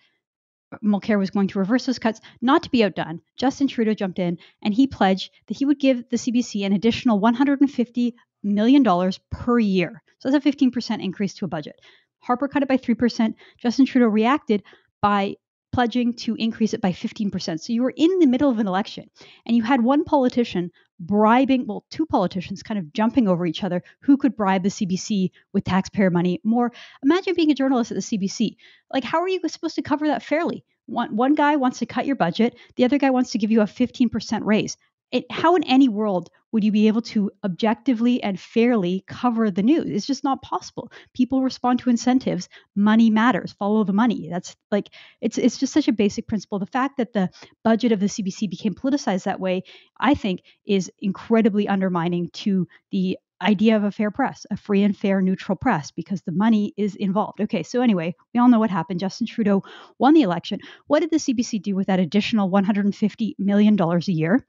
Mulcair 0.82 1.18
was 1.18 1.30
going 1.30 1.48
to 1.48 1.58
reverse 1.58 1.86
those 1.86 1.98
cuts. 1.98 2.20
Not 2.40 2.62
to 2.62 2.70
be 2.70 2.84
outdone, 2.84 3.20
Justin 3.36 3.68
Trudeau 3.68 3.94
jumped 3.94 4.18
in 4.18 4.38
and 4.62 4.74
he 4.74 4.86
pledged 4.86 5.30
that 5.46 5.56
he 5.56 5.64
would 5.64 5.78
give 5.78 6.08
the 6.08 6.16
CBC 6.16 6.64
an 6.64 6.72
additional 6.72 7.18
150 7.18 8.14
million 8.42 8.82
dollars 8.82 9.20
per 9.30 9.58
year. 9.58 10.02
So 10.18 10.30
that's 10.30 10.44
a 10.44 10.48
15% 10.50 11.02
increase 11.02 11.34
to 11.34 11.44
a 11.44 11.48
budget. 11.48 11.80
Harper 12.20 12.48
cut 12.48 12.62
it 12.62 12.68
by 12.68 12.76
3%. 12.76 13.34
Justin 13.58 13.86
Trudeau 13.86 14.06
reacted 14.06 14.62
by 15.00 15.36
pledging 15.72 16.12
to 16.12 16.34
increase 16.36 16.74
it 16.74 16.80
by 16.80 16.92
15%. 16.92 17.60
So 17.60 17.72
you 17.72 17.82
were 17.82 17.94
in 17.96 18.18
the 18.18 18.26
middle 18.26 18.50
of 18.50 18.58
an 18.58 18.68
election 18.68 19.10
and 19.46 19.56
you 19.56 19.62
had 19.62 19.82
one 19.82 20.04
politician 20.04 20.70
bribing, 21.06 21.66
well, 21.66 21.84
two 21.90 22.06
politicians 22.06 22.62
kind 22.62 22.78
of 22.78 22.92
jumping 22.92 23.28
over 23.28 23.46
each 23.46 23.64
other 23.64 23.82
who 24.00 24.16
could 24.16 24.36
bribe 24.36 24.62
the 24.62 24.68
CBC 24.68 25.30
with 25.52 25.64
taxpayer 25.64 26.10
money 26.10 26.40
more. 26.44 26.72
Imagine 27.02 27.34
being 27.34 27.50
a 27.50 27.54
journalist 27.54 27.90
at 27.90 27.96
the 27.96 28.00
CBC. 28.00 28.56
Like, 28.92 29.04
how 29.04 29.20
are 29.20 29.28
you 29.28 29.40
supposed 29.48 29.74
to 29.76 29.82
cover 29.82 30.06
that 30.06 30.22
fairly? 30.22 30.64
One, 30.86 31.14
one 31.14 31.34
guy 31.34 31.56
wants 31.56 31.78
to 31.78 31.86
cut 31.86 32.06
your 32.06 32.16
budget, 32.16 32.56
the 32.76 32.84
other 32.84 32.98
guy 32.98 33.10
wants 33.10 33.30
to 33.32 33.38
give 33.38 33.50
you 33.50 33.60
a 33.60 33.64
15% 33.64 34.40
raise 34.44 34.76
it, 35.12 35.30
how 35.30 35.54
in 35.56 35.62
any 35.64 35.88
world 35.88 36.30
would 36.52 36.64
you 36.64 36.72
be 36.72 36.88
able 36.88 37.02
to 37.02 37.30
objectively 37.44 38.22
and 38.22 38.38
fairly 38.40 39.04
cover 39.06 39.50
the 39.50 39.62
news? 39.62 39.86
It's 39.86 40.06
just 40.06 40.24
not 40.24 40.42
possible. 40.42 40.90
People 41.14 41.42
respond 41.42 41.78
to 41.80 41.90
incentives. 41.90 42.48
Money 42.74 43.10
matters. 43.10 43.52
Follow 43.52 43.84
the 43.84 43.92
money. 43.92 44.28
That's 44.30 44.56
like 44.70 44.88
it's 45.20 45.38
it's 45.38 45.58
just 45.58 45.72
such 45.72 45.88
a 45.88 45.92
basic 45.92 46.26
principle. 46.26 46.58
The 46.58 46.66
fact 46.66 46.96
that 46.96 47.12
the 47.12 47.30
budget 47.62 47.92
of 47.92 48.00
the 48.00 48.06
CBC 48.06 48.50
became 48.50 48.74
politicized 48.74 49.24
that 49.24 49.40
way, 49.40 49.62
I 50.00 50.14
think, 50.14 50.42
is 50.64 50.90
incredibly 50.98 51.68
undermining 51.68 52.30
to 52.30 52.66
the 52.90 53.18
idea 53.42 53.76
of 53.76 53.84
a 53.84 53.90
fair 53.90 54.10
press, 54.10 54.46
a 54.50 54.56
free 54.56 54.82
and 54.82 54.96
fair 54.96 55.20
neutral 55.20 55.56
press, 55.56 55.90
because 55.90 56.22
the 56.22 56.32
money 56.32 56.72
is 56.76 56.94
involved. 56.94 57.40
Okay, 57.40 57.62
so 57.62 57.82
anyway, 57.82 58.14
we 58.32 58.40
all 58.40 58.48
know 58.48 58.60
what 58.60 58.70
happened. 58.70 59.00
Justin 59.00 59.26
Trudeau 59.26 59.62
won 59.98 60.14
the 60.14 60.22
election. 60.22 60.60
What 60.86 61.00
did 61.00 61.10
the 61.10 61.16
CBC 61.16 61.60
do 61.60 61.74
with 61.74 61.88
that 61.88 61.98
additional 61.98 62.50
$150 62.50 63.34
million 63.38 63.78
a 63.80 63.98
year? 64.06 64.46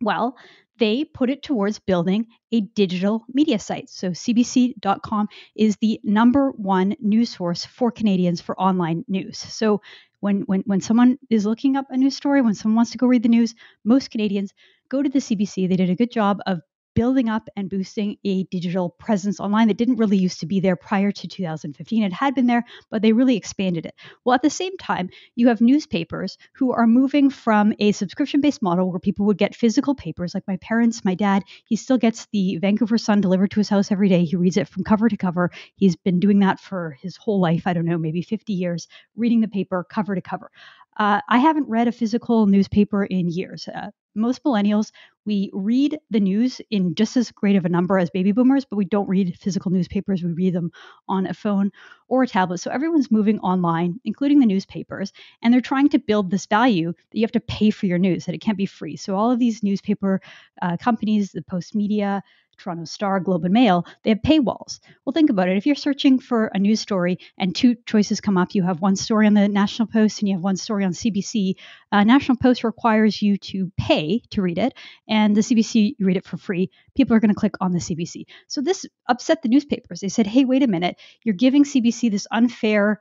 Well, 0.00 0.36
they 0.78 1.04
put 1.04 1.28
it 1.30 1.42
towards 1.42 1.78
building 1.80 2.26
a 2.52 2.60
digital 2.60 3.24
media 3.32 3.58
site. 3.58 3.90
So 3.90 4.10
cbc.com 4.10 5.28
is 5.56 5.76
the 5.80 6.00
number 6.04 6.50
one 6.52 6.94
news 7.00 7.30
source 7.30 7.64
for 7.64 7.90
Canadians 7.90 8.40
for 8.40 8.58
online 8.60 9.04
news. 9.08 9.38
So 9.38 9.80
when 10.20 10.42
when 10.42 10.62
when 10.66 10.80
someone 10.80 11.18
is 11.30 11.46
looking 11.46 11.76
up 11.76 11.86
a 11.90 11.96
news 11.96 12.16
story, 12.16 12.42
when 12.42 12.54
someone 12.54 12.76
wants 12.76 12.92
to 12.92 12.98
go 12.98 13.06
read 13.06 13.22
the 13.22 13.28
news, 13.28 13.54
most 13.84 14.10
Canadians 14.10 14.52
go 14.88 15.02
to 15.02 15.08
the 15.08 15.20
CBC. 15.20 15.68
They 15.68 15.76
did 15.76 15.90
a 15.90 15.96
good 15.96 16.12
job 16.12 16.38
of 16.46 16.60
building 16.94 17.28
up 17.28 17.48
and 17.56 17.70
boosting 17.70 18.16
a 18.24 18.44
digital 18.44 18.90
presence 18.90 19.40
online 19.40 19.68
that 19.68 19.76
didn't 19.76 19.96
really 19.96 20.16
used 20.16 20.40
to 20.40 20.46
be 20.46 20.60
there 20.60 20.76
prior 20.76 21.12
to 21.12 21.28
2015. 21.28 22.02
It 22.02 22.12
had 22.12 22.34
been 22.34 22.46
there, 22.46 22.64
but 22.90 23.02
they 23.02 23.12
really 23.12 23.36
expanded 23.36 23.86
it. 23.86 23.94
Well, 24.24 24.34
at 24.34 24.42
the 24.42 24.50
same 24.50 24.76
time, 24.78 25.10
you 25.34 25.48
have 25.48 25.60
newspapers 25.60 26.38
who 26.54 26.72
are 26.72 26.86
moving 26.86 27.30
from 27.30 27.72
a 27.78 27.92
subscription 27.92 28.40
based 28.40 28.62
model 28.62 28.90
where 28.90 29.00
people 29.00 29.26
would 29.26 29.38
get 29.38 29.54
physical 29.54 29.94
papers, 29.94 30.34
like 30.34 30.46
my 30.46 30.56
parents, 30.56 31.04
my 31.04 31.14
dad, 31.14 31.44
he 31.66 31.76
still 31.76 31.98
gets 31.98 32.26
the 32.32 32.58
Vancouver 32.58 32.98
Sun 32.98 33.20
delivered 33.20 33.50
to 33.52 33.60
his 33.60 33.68
house 33.68 33.92
every 33.92 34.08
day. 34.08 34.24
He 34.24 34.36
reads 34.36 34.56
it 34.56 34.68
from 34.68 34.84
cover 34.84 35.08
to 35.08 35.16
cover. 35.16 35.50
He's 35.76 35.96
been 35.96 36.20
doing 36.20 36.40
that 36.40 36.60
for 36.60 36.96
his 37.00 37.16
whole 37.16 37.40
life. 37.40 37.66
I 37.66 37.72
don't 37.72 37.84
know, 37.84 37.98
maybe 37.98 38.22
50 38.22 38.52
years, 38.52 38.88
reading 39.16 39.40
the 39.40 39.48
paper 39.48 39.84
cover 39.88 40.14
to 40.14 40.20
cover. 40.20 40.50
Uh, 40.98 41.20
I 41.28 41.38
haven't 41.38 41.68
read 41.68 41.86
a 41.86 41.92
physical 41.92 42.46
newspaper 42.46 43.04
in 43.04 43.28
years. 43.28 43.68
Uh, 43.68 43.90
most 44.16 44.42
millennials, 44.42 44.90
we 45.28 45.50
read 45.52 45.98
the 46.10 46.20
news 46.20 46.60
in 46.70 46.94
just 46.94 47.16
as 47.16 47.30
great 47.30 47.54
of 47.54 47.66
a 47.66 47.68
number 47.68 47.98
as 47.98 48.08
baby 48.08 48.32
boomers, 48.32 48.64
but 48.64 48.76
we 48.76 48.86
don't 48.86 49.08
read 49.08 49.38
physical 49.38 49.70
newspapers. 49.70 50.24
We 50.24 50.32
read 50.32 50.54
them 50.54 50.72
on 51.06 51.26
a 51.26 51.34
phone 51.34 51.70
or 52.08 52.22
a 52.22 52.26
tablet. 52.26 52.58
So 52.58 52.70
everyone's 52.70 53.10
moving 53.10 53.38
online, 53.40 54.00
including 54.06 54.40
the 54.40 54.46
newspapers, 54.46 55.12
and 55.42 55.52
they're 55.52 55.60
trying 55.60 55.90
to 55.90 55.98
build 55.98 56.30
this 56.30 56.46
value 56.46 56.92
that 56.92 57.18
you 57.18 57.22
have 57.22 57.32
to 57.32 57.40
pay 57.40 57.68
for 57.68 57.84
your 57.84 57.98
news, 57.98 58.24
that 58.24 58.34
it 58.34 58.40
can't 58.40 58.56
be 58.56 58.64
free. 58.66 58.96
So 58.96 59.16
all 59.16 59.30
of 59.30 59.38
these 59.38 59.62
newspaper 59.62 60.22
uh, 60.62 60.78
companies, 60.78 61.32
the 61.32 61.42
Postmedia, 61.42 62.22
Toronto 62.58 62.84
Star, 62.84 63.20
Globe 63.20 63.44
and 63.44 63.54
Mail, 63.54 63.86
they 64.02 64.10
have 64.10 64.22
paywalls. 64.22 64.80
Well, 65.04 65.12
think 65.12 65.30
about 65.30 65.48
it. 65.48 65.56
If 65.56 65.66
you're 65.66 65.74
searching 65.74 66.18
for 66.18 66.46
a 66.46 66.58
news 66.58 66.80
story 66.80 67.18
and 67.38 67.54
two 67.54 67.76
choices 67.86 68.20
come 68.20 68.36
up, 68.36 68.54
you 68.54 68.62
have 68.62 68.80
one 68.80 68.96
story 68.96 69.26
on 69.26 69.34
the 69.34 69.48
National 69.48 69.88
Post 69.88 70.20
and 70.20 70.28
you 70.28 70.34
have 70.34 70.42
one 70.42 70.56
story 70.56 70.84
on 70.84 70.92
CBC. 70.92 71.54
Uh, 71.90 72.04
National 72.04 72.36
Post 72.36 72.64
requires 72.64 73.22
you 73.22 73.38
to 73.38 73.72
pay 73.78 74.22
to 74.30 74.42
read 74.42 74.58
it, 74.58 74.74
and 75.08 75.36
the 75.36 75.40
CBC, 75.40 75.94
you 75.98 76.06
read 76.06 76.16
it 76.16 76.26
for 76.26 76.36
free. 76.36 76.70
People 76.94 77.16
are 77.16 77.20
going 77.20 77.34
to 77.34 77.34
click 77.34 77.54
on 77.60 77.72
the 77.72 77.78
CBC. 77.78 78.24
So 78.46 78.60
this 78.60 78.84
upset 79.06 79.42
the 79.42 79.48
newspapers. 79.48 80.00
They 80.00 80.08
said, 80.08 80.26
hey, 80.26 80.44
wait 80.44 80.62
a 80.62 80.66
minute, 80.66 80.96
you're 81.22 81.34
giving 81.34 81.64
CBC 81.64 82.10
this 82.10 82.26
unfair 82.30 83.00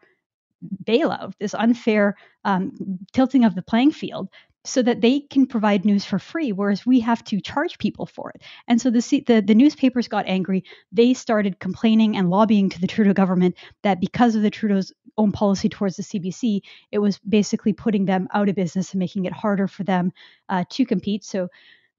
bailout, 0.84 1.34
this 1.39 1.54
unfair 1.54 2.15
um, 2.43 3.00
tilting 3.13 3.46
of 3.46 3.56
the 3.56 3.62
playing 3.62 3.91
field 3.91 4.30
so 4.68 4.82
that 4.82 5.02
they 5.02 5.22
can 5.22 5.48
provide 5.48 5.86
news 5.86 6.04
for 6.04 6.20
free, 6.20 6.52
whereas 6.52 6.86
we 6.86 7.00
have 7.00 7.24
to 7.24 7.40
charge 7.40 7.78
people 7.78 8.06
for 8.06 8.32
it. 8.32 8.44
And 8.68 8.82
so 8.82 8.90
the, 8.90 9.24
the, 9.26 9.42
the 9.42 9.56
newspapers 9.56 10.08
got 10.08 10.28
angry. 10.28 10.64
They 10.92 11.14
started 11.14 11.60
complaining 11.60 12.18
and 12.18 12.30
lobbying 12.30 12.70
to 12.70 12.82
the 12.82 12.88
Trudeau 12.88 13.14
government 13.14 13.56
that 13.84 14.02
because 14.02 14.36
of 14.36 14.42
the 14.42 14.50
Trudeau's 14.50 14.92
own 15.18 15.32
policy 15.32 15.70
towards 15.70 15.96
the 15.96 16.04
CBC, 16.04 16.62
it 16.92 17.00
was 17.00 17.18
basically 17.20 17.74
putting 17.74 18.06
them 18.06 18.28
out 18.34 18.50
of 18.50 18.56
business 18.56 18.92
and 18.92 19.00
making 19.00 19.26
it 19.26 19.34
harder 19.34 19.68
for 19.68 19.84
them 19.84 20.12
uh, 20.50 20.64
to 20.70 20.86
compete. 20.86 21.24
So 21.24 21.48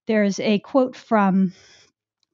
there's 0.07 0.39
a 0.39 0.59
quote 0.61 0.95
from 0.95 1.53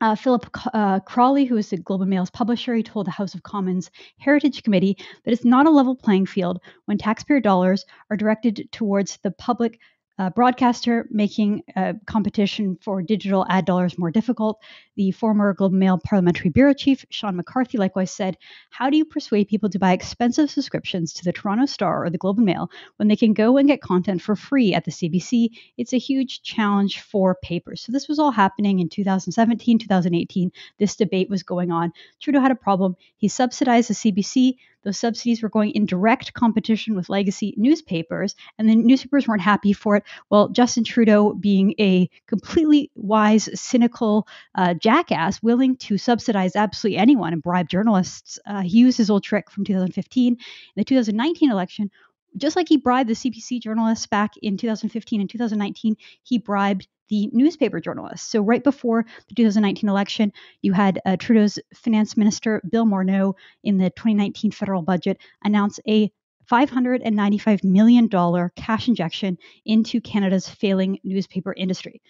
uh, 0.01 0.14
Phillip 0.14 0.47
uh, 0.75 1.01
Crawley, 1.01 1.44
who 1.44 1.57
is 1.57 1.70
the 1.70 1.79
Globe 1.79 2.03
and 2.03 2.11
Mail's 2.11 2.31
publisher, 2.31 2.75
he 2.75 2.83
told 2.83 3.07
the 3.07 3.12
House 3.12 3.35
of 3.35 3.42
Commons 3.42 3.90
Heritage 4.18 4.62
Committee 4.62 4.99
that 5.25 5.33
it's 5.33 5.44
not 5.44 5.66
a 5.66 5.70
level 5.70 5.94
playing 5.97 6.27
field 6.27 6.61
when 6.85 6.99
taxpayer 6.99 7.40
dollars 7.40 7.87
are 8.11 8.16
directed 8.16 8.68
towards 8.70 9.18
the 9.18 9.31
public 9.31 9.81
uh, 10.18 10.31
broadcaster, 10.31 11.09
making 11.11 11.62
a 11.74 11.94
competition 12.07 12.79
for 12.81 13.03
digital 13.03 13.44
ad 13.48 13.64
dollars 13.64 13.98
more 13.98 14.11
difficult. 14.11 14.61
The 14.96 15.11
former 15.11 15.53
Globe 15.55 15.72
Mail 15.72 15.98
parliamentary 15.98 16.50
bureau 16.50 16.72
chief, 16.72 17.05
Shawn 17.11 17.37
McCarthy, 17.37 17.79
likewise 17.79 18.12
said, 18.12 18.37
How 18.70 18.90
do 18.90 18.96
you 18.96 19.05
persuade 19.05 19.48
people 19.48 19.70
to 19.70 19.79
buy 19.79 19.92
expensive 19.92 20.50
subscriptions 20.50 21.12
to 21.14 21.24
the 21.24 21.33
Toronto 21.33 21.66
Star 21.66 22.05
or 22.05 22.11
the 22.11 22.18
Globe 22.18 22.38
and 22.38 22.46
Mail 22.46 22.70
when 22.96 23.09
they 23.09 23.16
can 23.16 23.35
go 23.35 23.57
and 23.57 23.66
get 23.66 23.81
content 23.81 24.22
for 24.22 24.37
free 24.37 24.72
at 24.72 24.85
the 24.85 24.92
CBC? 24.92 25.48
It's 25.77 25.92
a 25.92 25.98
huge 25.98 26.42
challenge 26.42 27.00
for 27.00 27.35
papers. 27.42 27.81
So 27.81 27.90
this 27.90 28.07
was 28.07 28.20
all 28.20 28.31
happening 28.31 28.79
in 28.79 28.88
2017, 28.88 29.81
2018. 29.81 30.53
This 30.79 30.94
debate 30.94 31.29
was 31.29 31.42
going 31.42 31.72
on. 31.72 31.92
Trudeau 32.20 32.40
had 32.40 32.53
a 32.53 32.57
problem. 32.57 32.96
He 33.16 33.29
subsidized 33.29 33.90
the 33.90 33.94
CBC 33.94 34.57
those 34.85 34.99
subsidies 34.99 35.42
were 35.42 35.49
going 35.49 35.70
in 35.70 35.87
direct 35.87 36.33
competition 36.35 36.94
with 36.94 37.09
legacy 37.09 37.55
newspapers, 37.57 38.35
and 38.59 38.68
the 38.68 38.77
newspapers 38.77 39.27
weren't 39.27 39.42
happy 39.42 39.73
for 39.73 39.97
it. 39.97 40.05
Well, 40.31 40.49
Justin 40.49 40.85
Trudeau, 40.85 41.35
being 41.35 41.75
a 41.81 42.09
completely 42.27 42.90
wise, 42.94 43.49
cynical 43.59 44.29
uh, 44.55 44.75
jackass, 44.75 45.42
willing 45.42 45.77
to 45.77 45.99
subsidize 45.99 46.57
absolutely 46.57 46.99
anyone 46.99 47.33
and 47.33 47.42
bribe 47.42 47.68
journalists, 47.68 48.38
uh, 48.47 48.62
he 48.62 48.79
used 48.79 48.99
his 48.99 49.11
old 49.11 49.23
trick 49.23 49.51
from 49.51 49.64
2015. 49.64 50.35
In 50.35 50.38
the 50.77 50.85
2019 50.85 51.51
election, 51.51 51.90
just 52.37 52.57
like 52.57 52.68
he 52.68 52.77
bribed 52.77 53.09
the 53.09 53.14
CBC 53.14 53.61
journalists 53.61 54.07
back 54.07 54.37
in 54.42 54.57
2015 54.57 55.20
and 55.20 55.31
2019, 55.31 55.97
he 56.23 56.38
bribed 56.38 56.88
the 57.08 57.28
newspaper 57.32 57.80
journalists. 57.80 58.28
So, 58.28 58.40
right 58.40 58.62
before 58.62 59.04
the 59.28 59.34
2019 59.34 59.88
election, 59.88 60.32
you 60.62 60.72
had 60.72 61.00
uh, 61.04 61.16
Trudeau's 61.16 61.58
finance 61.74 62.16
minister, 62.16 62.62
Bill 62.70 62.86
Morneau, 62.86 63.34
in 63.62 63.78
the 63.78 63.90
2019 63.90 64.50
federal 64.50 64.82
budget 64.82 65.18
announce 65.42 65.80
a 65.88 66.10
$595 66.50 67.64
million 67.64 68.08
cash 68.56 68.88
injection 68.88 69.38
into 69.64 70.00
Canada's 70.00 70.48
failing 70.48 70.98
newspaper 71.02 71.54
industry. 71.54 72.02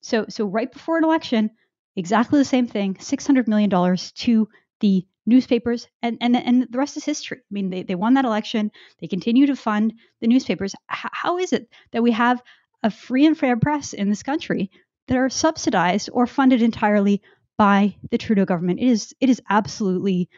So, 0.00 0.26
so 0.28 0.46
right 0.46 0.70
before 0.70 0.98
an 0.98 1.04
election, 1.04 1.50
exactly 1.96 2.38
the 2.38 2.44
same 2.44 2.66
thing, 2.66 2.94
$600 2.94 3.48
million 3.48 3.70
to 3.96 4.48
the 4.80 5.06
newspapers, 5.26 5.88
and, 6.02 6.16
and, 6.20 6.36
and 6.36 6.66
the 6.70 6.78
rest 6.78 6.96
is 6.96 7.04
history. 7.04 7.38
I 7.38 7.50
mean, 7.50 7.70
they, 7.70 7.82
they 7.82 7.94
won 7.94 8.14
that 8.14 8.24
election. 8.24 8.70
They 9.00 9.06
continue 9.08 9.46
to 9.46 9.56
fund 9.56 9.94
the 10.20 10.26
newspapers. 10.26 10.74
H- 10.90 11.10
how 11.12 11.38
is 11.38 11.52
it 11.52 11.68
that 11.92 12.02
we 12.02 12.12
have 12.12 12.42
a 12.82 12.90
free 12.90 13.26
and 13.26 13.36
fair 13.36 13.56
press 13.56 13.92
in 13.92 14.08
this 14.08 14.22
country 14.22 14.70
that 15.08 15.16
are 15.16 15.28
subsidized 15.28 16.10
or 16.12 16.26
funded 16.26 16.62
entirely 16.62 17.22
by 17.56 17.96
the 18.10 18.18
Trudeau 18.18 18.44
government. 18.44 18.80
It 18.80 18.88
is 18.88 19.14
it 19.20 19.28
is 19.28 19.42
absolutely 19.48 20.28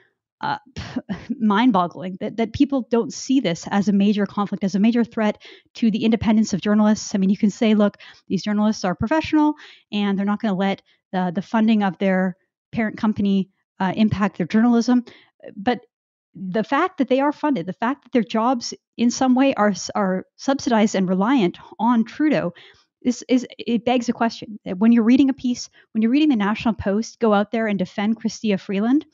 uh, 0.41 0.57
mind-boggling 1.39 2.17
that, 2.21 2.37
that 2.39 2.53
people 2.55 2.87
don't 2.91 3.13
see 3.13 3.41
this 3.41 3.67
as 3.71 3.89
a 3.89 3.93
major 3.93 4.25
conflict, 4.25 4.65
as 4.65 4.75
a 4.75 4.81
major 4.81 5.05
threat 5.05 5.43
to 5.75 5.91
the 5.91 6.05
independence 6.05 6.53
of 6.53 6.63
journalists. 6.63 7.15
I 7.15 7.19
mean, 7.19 7.29
you 7.31 7.37
can 7.37 7.51
say, 7.51 7.75
look, 7.75 7.99
these 8.27 8.43
journalists 8.43 8.85
are 8.85 8.95
professional, 8.95 9.55
and 9.93 10.19
they're 10.19 10.25
not 10.25 10.41
going 10.41 10.53
to 10.53 10.59
let 10.59 10.83
the, 11.13 11.31
the 11.35 11.43
funding 11.43 11.83
of 11.83 11.99
their 11.99 12.37
parent 12.73 12.97
company 12.97 13.51
uh, 13.81 13.93
impact 13.95 14.39
their 14.39 14.47
journalism. 14.47 15.05
But 15.57 15.81
the 16.35 16.65
fact 16.65 16.99
that 16.99 17.09
they 17.09 17.21
are 17.21 17.33
funded, 17.33 17.67
the 17.67 17.73
fact 17.73 18.05
that 18.05 18.13
their 18.13 18.23
jobs 18.23 18.75
in 18.97 19.11
some 19.11 19.35
way 19.35 19.55
are 19.55 19.75
are 19.95 20.27
subsidized 20.37 20.95
and 20.95 21.09
reliant 21.09 21.59
on 21.79 22.05
Trudeau, 22.05 22.53
is 23.03 23.25
is 23.29 23.47
it 23.59 23.85
begs 23.85 24.09
a 24.09 24.13
question. 24.13 24.59
When 24.65 24.93
you're 24.93 25.05
reading 25.05 25.31
a 25.31 25.35
piece, 25.35 25.69
when 25.93 26.03
you're 26.03 26.11
reading 26.11 26.29
the 26.29 26.37
National 26.37 26.75
Post, 26.75 27.19
go 27.19 27.33
out 27.35 27.51
there 27.51 27.67
and 27.67 27.79
defend 27.79 28.21
Chrystia 28.21 28.61
Freeland, 28.61 29.07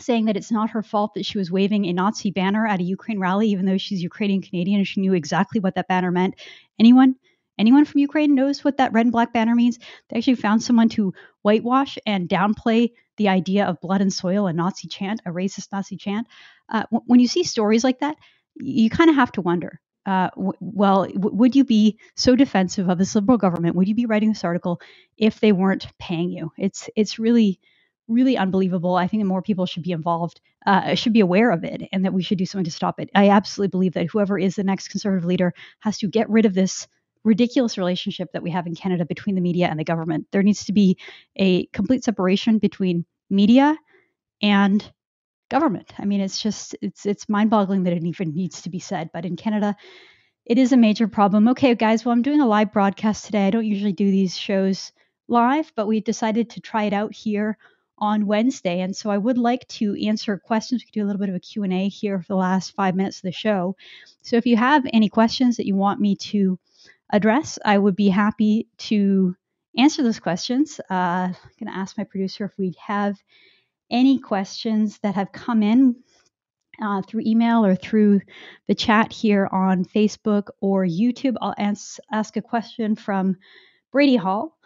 saying 0.00 0.26
that 0.26 0.36
it's 0.36 0.52
not 0.52 0.70
her 0.70 0.82
fault 0.82 1.14
that 1.14 1.26
she 1.26 1.38
was 1.38 1.50
waving 1.50 1.86
a 1.86 1.92
Nazi 1.92 2.30
banner 2.30 2.66
at 2.66 2.80
a 2.80 2.84
Ukraine 2.84 3.18
rally, 3.18 3.48
even 3.48 3.66
though 3.66 3.78
she's 3.78 4.02
Ukrainian 4.02 4.42
Canadian 4.42 4.78
and 4.78 4.88
she 4.88 5.00
knew 5.00 5.12
exactly 5.14 5.60
what 5.60 5.74
that 5.74 5.88
banner 5.88 6.10
meant. 6.10 6.34
Anyone 6.78 7.16
anyone 7.58 7.84
from 7.84 8.00
Ukraine 8.00 8.34
knows 8.34 8.64
what 8.64 8.76
that 8.76 8.92
red 8.92 9.06
and 9.06 9.12
black 9.12 9.32
banner 9.32 9.54
means. 9.54 9.78
They 10.08 10.18
actually 10.18 10.36
found 10.36 10.62
someone 10.62 10.88
to 10.90 11.12
whitewash 11.42 11.98
and 12.06 12.28
downplay 12.28 12.92
the 13.18 13.28
idea 13.28 13.66
of 13.66 13.80
blood 13.82 14.02
and 14.02 14.12
soil, 14.12 14.48
a 14.48 14.54
Nazi 14.54 14.88
chant, 14.88 15.22
a 15.26 15.32
racist 15.32 15.72
Nazi 15.72 15.98
chant. 15.98 16.28
Uh, 16.70 16.84
w- 16.92 17.04
when 17.06 17.20
you 17.20 17.28
see 17.28 17.44
stories 17.44 17.84
like 17.84 18.00
that, 18.00 18.16
you 18.56 18.90
kind 18.90 19.10
of 19.10 19.16
have 19.16 19.32
to 19.34 19.42
wonder. 19.42 19.80
Uh, 20.06 20.30
w- 20.36 20.54
well, 20.60 21.04
w- 21.06 21.36
would 21.36 21.56
you 21.56 21.64
be 21.64 21.98
so 22.16 22.36
defensive 22.36 22.90
of 22.90 22.98
this 22.98 23.14
liberal 23.16 23.38
government? 23.38 23.76
Would 23.76 23.88
you 23.88 23.96
be 23.96 24.06
writing 24.06 24.30
this 24.30 24.44
article 24.44 24.80
if 25.18 25.40
they 25.40 25.52
weren't 25.52 25.88
paying 26.00 26.30
you? 26.32 26.52
It's 26.58 26.90
it's 26.96 27.20
really 27.20 27.60
really 28.08 28.36
unbelievable. 28.38 28.96
I 28.96 29.06
think 29.08 29.24
more 29.24 29.42
people 29.42 29.66
should 29.66 29.82
be 29.82 29.92
involved, 29.92 30.40
uh, 30.66 30.94
should 30.94 31.12
be 31.14 31.20
aware 31.20 31.50
of 31.50 31.64
it, 31.64 31.82
and 31.92 32.04
that 32.04 32.12
we 32.14 32.22
should 32.22 32.38
do 32.38 32.46
something 32.46 32.64
to 32.64 32.70
stop 32.70 33.00
it. 33.00 33.10
I 33.14 33.30
absolutely 33.30 33.70
believe 33.70 33.94
that 33.94 34.08
whoever 34.10 34.38
is 34.38 34.56
the 34.56 34.64
next 34.64 34.88
conservative 34.88 35.26
leader 35.26 35.54
has 35.80 35.98
to 35.98 36.08
get 36.08 36.30
rid 36.30 36.46
of 36.46 36.54
this 36.54 36.88
ridiculous 37.24 37.78
relationship 37.78 38.30
that 38.32 38.42
we 38.42 38.50
have 38.50 38.66
in 38.66 38.74
Canada 38.74 39.04
between 39.04 39.34
the 39.34 39.40
media 39.40 39.66
and 39.66 39.78
the 39.78 39.84
government. 39.84 40.26
There 40.30 40.42
needs 40.42 40.64
to 40.66 40.72
be 40.72 40.98
a 41.36 41.66
complete 41.66 42.04
separation 42.04 42.58
between 42.58 43.04
media 43.30 43.76
and 44.40 44.90
government. 45.50 45.92
I 45.98 46.04
mean, 46.04 46.20
it's 46.20 46.40
just 46.40 46.76
it's 46.82 47.06
it's 47.06 47.28
mind-boggling 47.28 47.84
that 47.84 47.92
it 47.92 48.04
even 48.04 48.34
needs 48.34 48.62
to 48.62 48.70
be 48.70 48.78
said, 48.78 49.10
but 49.12 49.24
in 49.24 49.36
Canada 49.36 49.76
it 50.44 50.56
is 50.58 50.72
a 50.72 50.78
major 50.78 51.08
problem. 51.08 51.48
Okay, 51.48 51.74
guys, 51.74 52.04
well 52.04 52.12
I'm 52.12 52.22
doing 52.22 52.40
a 52.40 52.46
live 52.46 52.72
broadcast 52.72 53.26
today. 53.26 53.46
I 53.46 53.50
don't 53.50 53.66
usually 53.66 53.92
do 53.92 54.10
these 54.10 54.36
shows 54.36 54.92
live, 55.28 55.70
but 55.76 55.86
we 55.86 56.00
decided 56.00 56.50
to 56.50 56.60
try 56.60 56.84
it 56.84 56.94
out 56.94 57.12
here 57.14 57.58
on 57.98 58.26
Wednesday. 58.26 58.80
And 58.80 58.96
so 58.96 59.10
I 59.10 59.18
would 59.18 59.36
like 59.36 59.66
to 59.68 59.94
answer 60.06 60.38
questions. 60.38 60.80
We 60.80 60.86
could 60.86 60.94
do 60.94 61.04
a 61.04 61.06
little 61.06 61.20
bit 61.20 61.28
of 61.28 61.34
a 61.34 61.40
Q&A 61.40 61.88
here 61.88 62.20
for 62.22 62.28
the 62.28 62.36
last 62.36 62.74
5 62.76 62.94
minutes 62.94 63.18
of 63.18 63.22
the 63.22 63.32
show. 63.32 63.76
So 64.22 64.36
if 64.36 64.46
you 64.46 64.56
have 64.56 64.86
any 64.92 65.08
questions 65.08 65.56
that 65.56 65.66
you 65.66 65.74
want 65.74 66.00
me 66.00 66.16
to 66.16 66.58
address, 67.10 67.58
I 67.64 67.78
would 67.78 67.96
be 67.96 68.08
happy 68.08 68.68
to 68.78 69.34
answer 69.76 70.02
those 70.02 70.20
questions. 70.20 70.80
Uh, 70.90 71.32
I'm 71.32 71.34
going 71.60 71.72
to 71.72 71.76
ask 71.76 71.96
my 71.96 72.04
producer 72.04 72.44
if 72.44 72.52
we 72.58 72.74
have 72.84 73.16
any 73.90 74.18
questions 74.18 74.98
that 75.02 75.14
have 75.14 75.32
come 75.32 75.62
in 75.62 75.96
uh, 76.82 77.02
through 77.02 77.22
email 77.24 77.64
or 77.64 77.74
through 77.74 78.20
the 78.66 78.74
chat 78.74 79.12
here 79.12 79.48
on 79.50 79.84
Facebook 79.84 80.48
or 80.60 80.84
YouTube. 80.84 81.36
I'll 81.40 81.54
ask, 81.58 81.98
ask 82.12 82.36
a 82.36 82.42
question 82.42 82.94
from 82.94 83.36
Brady 83.90 84.16
Hall. 84.16 84.56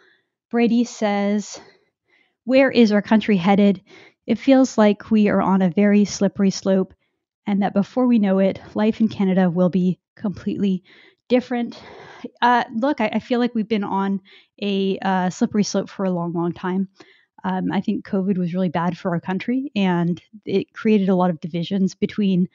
Brady 0.51 0.83
says, 0.83 1.59
Where 2.43 2.69
is 2.69 2.91
our 2.91 3.01
country 3.01 3.37
headed? 3.37 3.81
It 4.27 4.37
feels 4.37 4.77
like 4.77 5.11
we 5.11 5.27
are 5.29 5.41
on 5.41 5.61
a 5.61 5.69
very 5.69 6.05
slippery 6.05 6.51
slope, 6.51 6.93
and 7.45 7.61
that 7.61 7.73
before 7.73 8.07
we 8.07 8.19
know 8.19 8.39
it, 8.39 8.61
life 8.75 9.01
in 9.01 9.09
Canada 9.09 9.49
will 9.49 9.69
be 9.69 9.99
completely 10.15 10.83
different. 11.27 11.81
Uh, 12.41 12.63
look, 12.75 13.01
I, 13.01 13.11
I, 13.13 13.19
feel 13.19 13.39
like 13.39 13.55
we've 13.55 13.67
been 13.67 13.83
on 13.83 14.21
a 14.61 14.97
uh, 14.99 15.29
slippery 15.29 15.63
slope 15.63 15.89
for 15.89 16.05
a 16.05 16.11
long, 16.11 16.33
long 16.33 16.53
time. 16.53 16.87
Um, 17.43 17.71
I 17.71 17.81
think 17.81 18.05
COVID 18.07 18.37
was 18.37 18.53
really 18.53 18.69
bad 18.69 18.97
for 18.97 19.11
our 19.11 19.19
country, 19.19 19.71
and 19.75 20.21
it 20.45 20.71
created 20.73 21.09
a 21.09 21.15
lot 21.15 21.29
of 21.29 21.41
divisions 21.41 21.95
between 21.95 22.47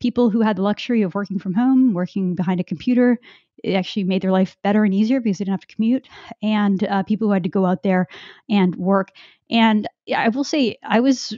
people 0.00 0.30
who 0.30 0.42
had 0.42 0.56
the 0.56 0.62
luxury 0.62 1.02
of 1.02 1.14
working 1.14 1.38
from 1.38 1.54
home, 1.54 1.92
working 1.92 2.36
behind 2.36 2.60
a 2.60 2.64
computer. 2.64 3.18
It 3.64 3.74
actually 3.74 4.04
made 4.04 4.22
their 4.22 4.30
life 4.30 4.56
better 4.62 4.84
and 4.84 4.94
easier 4.94 5.20
because 5.20 5.38
they 5.38 5.44
didn't 5.44 5.54
have 5.54 5.66
to 5.66 5.74
commute, 5.74 6.08
and 6.40 6.84
uh, 6.84 7.02
people 7.02 7.26
who 7.26 7.32
had 7.32 7.42
to 7.42 7.48
go 7.48 7.66
out 7.66 7.82
there 7.82 8.06
and 8.48 8.76
work. 8.76 9.10
And 9.50 9.88
I 10.14 10.28
will 10.28 10.44
say, 10.44 10.76
I 10.84 11.00
was 11.00 11.36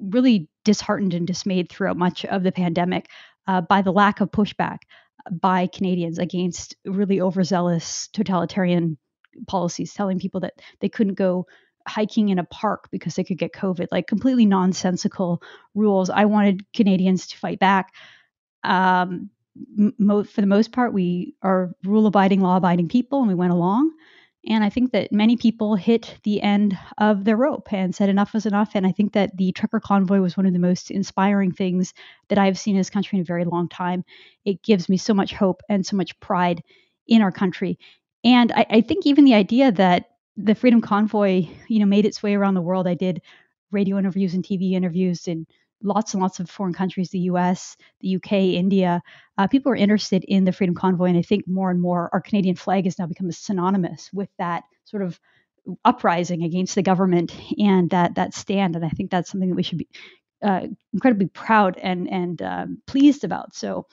really 0.00 0.48
disheartened 0.64 1.12
and 1.12 1.26
dismayed 1.26 1.68
throughout 1.68 1.96
much 1.96 2.24
of 2.24 2.42
the 2.42 2.52
pandemic 2.52 3.10
uh, 3.46 3.60
by 3.60 3.82
the 3.82 3.92
lack 3.92 4.20
of 4.20 4.30
pushback 4.30 4.78
by 5.30 5.66
Canadians 5.66 6.18
against 6.18 6.76
really 6.84 7.20
overzealous 7.20 8.08
totalitarian 8.08 8.98
policies, 9.46 9.94
telling 9.94 10.18
people 10.18 10.40
that 10.40 10.54
they 10.80 10.88
couldn't 10.88 11.14
go 11.14 11.46
hiking 11.86 12.28
in 12.28 12.38
a 12.38 12.44
park 12.44 12.88
because 12.90 13.14
they 13.14 13.24
could 13.24 13.38
get 13.38 13.52
COVID, 13.52 13.88
like 13.90 14.06
completely 14.06 14.46
nonsensical 14.46 15.42
rules. 15.74 16.10
I 16.10 16.26
wanted 16.26 16.70
Canadians 16.72 17.28
to 17.28 17.38
fight 17.38 17.58
back. 17.58 17.92
Um, 18.64 19.30
mo- 19.98 20.24
for 20.24 20.40
the 20.40 20.46
most 20.46 20.72
part, 20.72 20.92
we 20.92 21.34
are 21.42 21.72
rule 21.84 22.06
abiding, 22.06 22.40
law 22.40 22.56
abiding 22.56 22.88
people, 22.88 23.20
and 23.20 23.28
we 23.28 23.34
went 23.34 23.52
along. 23.52 23.92
And 24.46 24.62
I 24.62 24.70
think 24.70 24.92
that 24.92 25.12
many 25.12 25.36
people 25.36 25.74
hit 25.74 26.16
the 26.22 26.40
end 26.40 26.78
of 26.96 27.24
their 27.24 27.36
rope 27.36 27.72
and 27.72 27.94
said 27.94 28.08
enough 28.08 28.32
was 28.32 28.46
enough. 28.46 28.70
And 28.74 28.86
I 28.86 28.92
think 28.92 29.12
that 29.12 29.36
the 29.36 29.52
trucker 29.52 29.80
convoy 29.80 30.20
was 30.20 30.36
one 30.36 30.46
of 30.46 30.52
the 30.52 30.58
most 30.58 30.90
inspiring 30.90 31.52
things 31.52 31.92
that 32.28 32.38
I've 32.38 32.58
seen 32.58 32.76
in 32.76 32.80
this 32.80 32.90
country 32.90 33.18
in 33.18 33.22
a 33.22 33.26
very 33.26 33.44
long 33.44 33.68
time. 33.68 34.04
It 34.44 34.62
gives 34.62 34.88
me 34.88 34.96
so 34.96 35.12
much 35.12 35.32
hope 35.32 35.60
and 35.68 35.84
so 35.84 35.96
much 35.96 36.18
pride 36.20 36.62
in 37.06 37.20
our 37.20 37.32
country. 37.32 37.78
And 38.24 38.52
I, 38.52 38.66
I 38.70 38.80
think 38.80 39.06
even 39.06 39.24
the 39.24 39.34
idea 39.34 39.72
that 39.72 40.06
the 40.36 40.54
Freedom 40.54 40.80
Convoy, 40.80 41.48
you 41.66 41.80
know, 41.80 41.86
made 41.86 42.06
its 42.06 42.22
way 42.22 42.34
around 42.34 42.54
the 42.54 42.62
world. 42.62 42.86
I 42.86 42.94
did 42.94 43.20
radio 43.72 43.98
interviews 43.98 44.34
and 44.34 44.44
TV 44.44 44.72
interviews 44.72 45.26
in 45.26 45.46
lots 45.82 46.14
and 46.14 46.22
lots 46.22 46.40
of 46.40 46.50
foreign 46.50 46.74
countries, 46.74 47.10
the 47.10 47.20
US, 47.20 47.76
the 48.00 48.16
UK, 48.16 48.32
India. 48.32 49.02
Uh, 49.36 49.46
people 49.46 49.72
are 49.72 49.76
interested 49.76 50.24
in 50.24 50.44
the 50.44 50.52
Freedom 50.52 50.74
Convoy. 50.74 51.06
And 51.06 51.18
I 51.18 51.22
think 51.22 51.46
more 51.46 51.70
and 51.70 51.80
more 51.80 52.10
our 52.12 52.20
Canadian 52.20 52.56
flag 52.56 52.84
has 52.84 52.98
now 52.98 53.06
become 53.06 53.30
synonymous 53.30 54.10
with 54.12 54.28
that 54.38 54.64
sort 54.84 55.02
of 55.02 55.18
uprising 55.84 56.42
against 56.42 56.74
the 56.74 56.82
government 56.82 57.34
and 57.58 57.90
that 57.90 58.14
that 58.14 58.34
stand. 58.34 58.76
And 58.76 58.84
I 58.84 58.88
think 58.88 59.10
that's 59.10 59.30
something 59.30 59.50
that 59.50 59.56
we 59.56 59.62
should 59.62 59.78
be 59.78 59.88
uh, 60.42 60.66
incredibly 60.92 61.26
proud 61.26 61.78
and 61.78 62.08
and 62.10 62.42
um, 62.42 62.82
pleased 62.86 63.24
about. 63.24 63.54
So, 63.54 63.86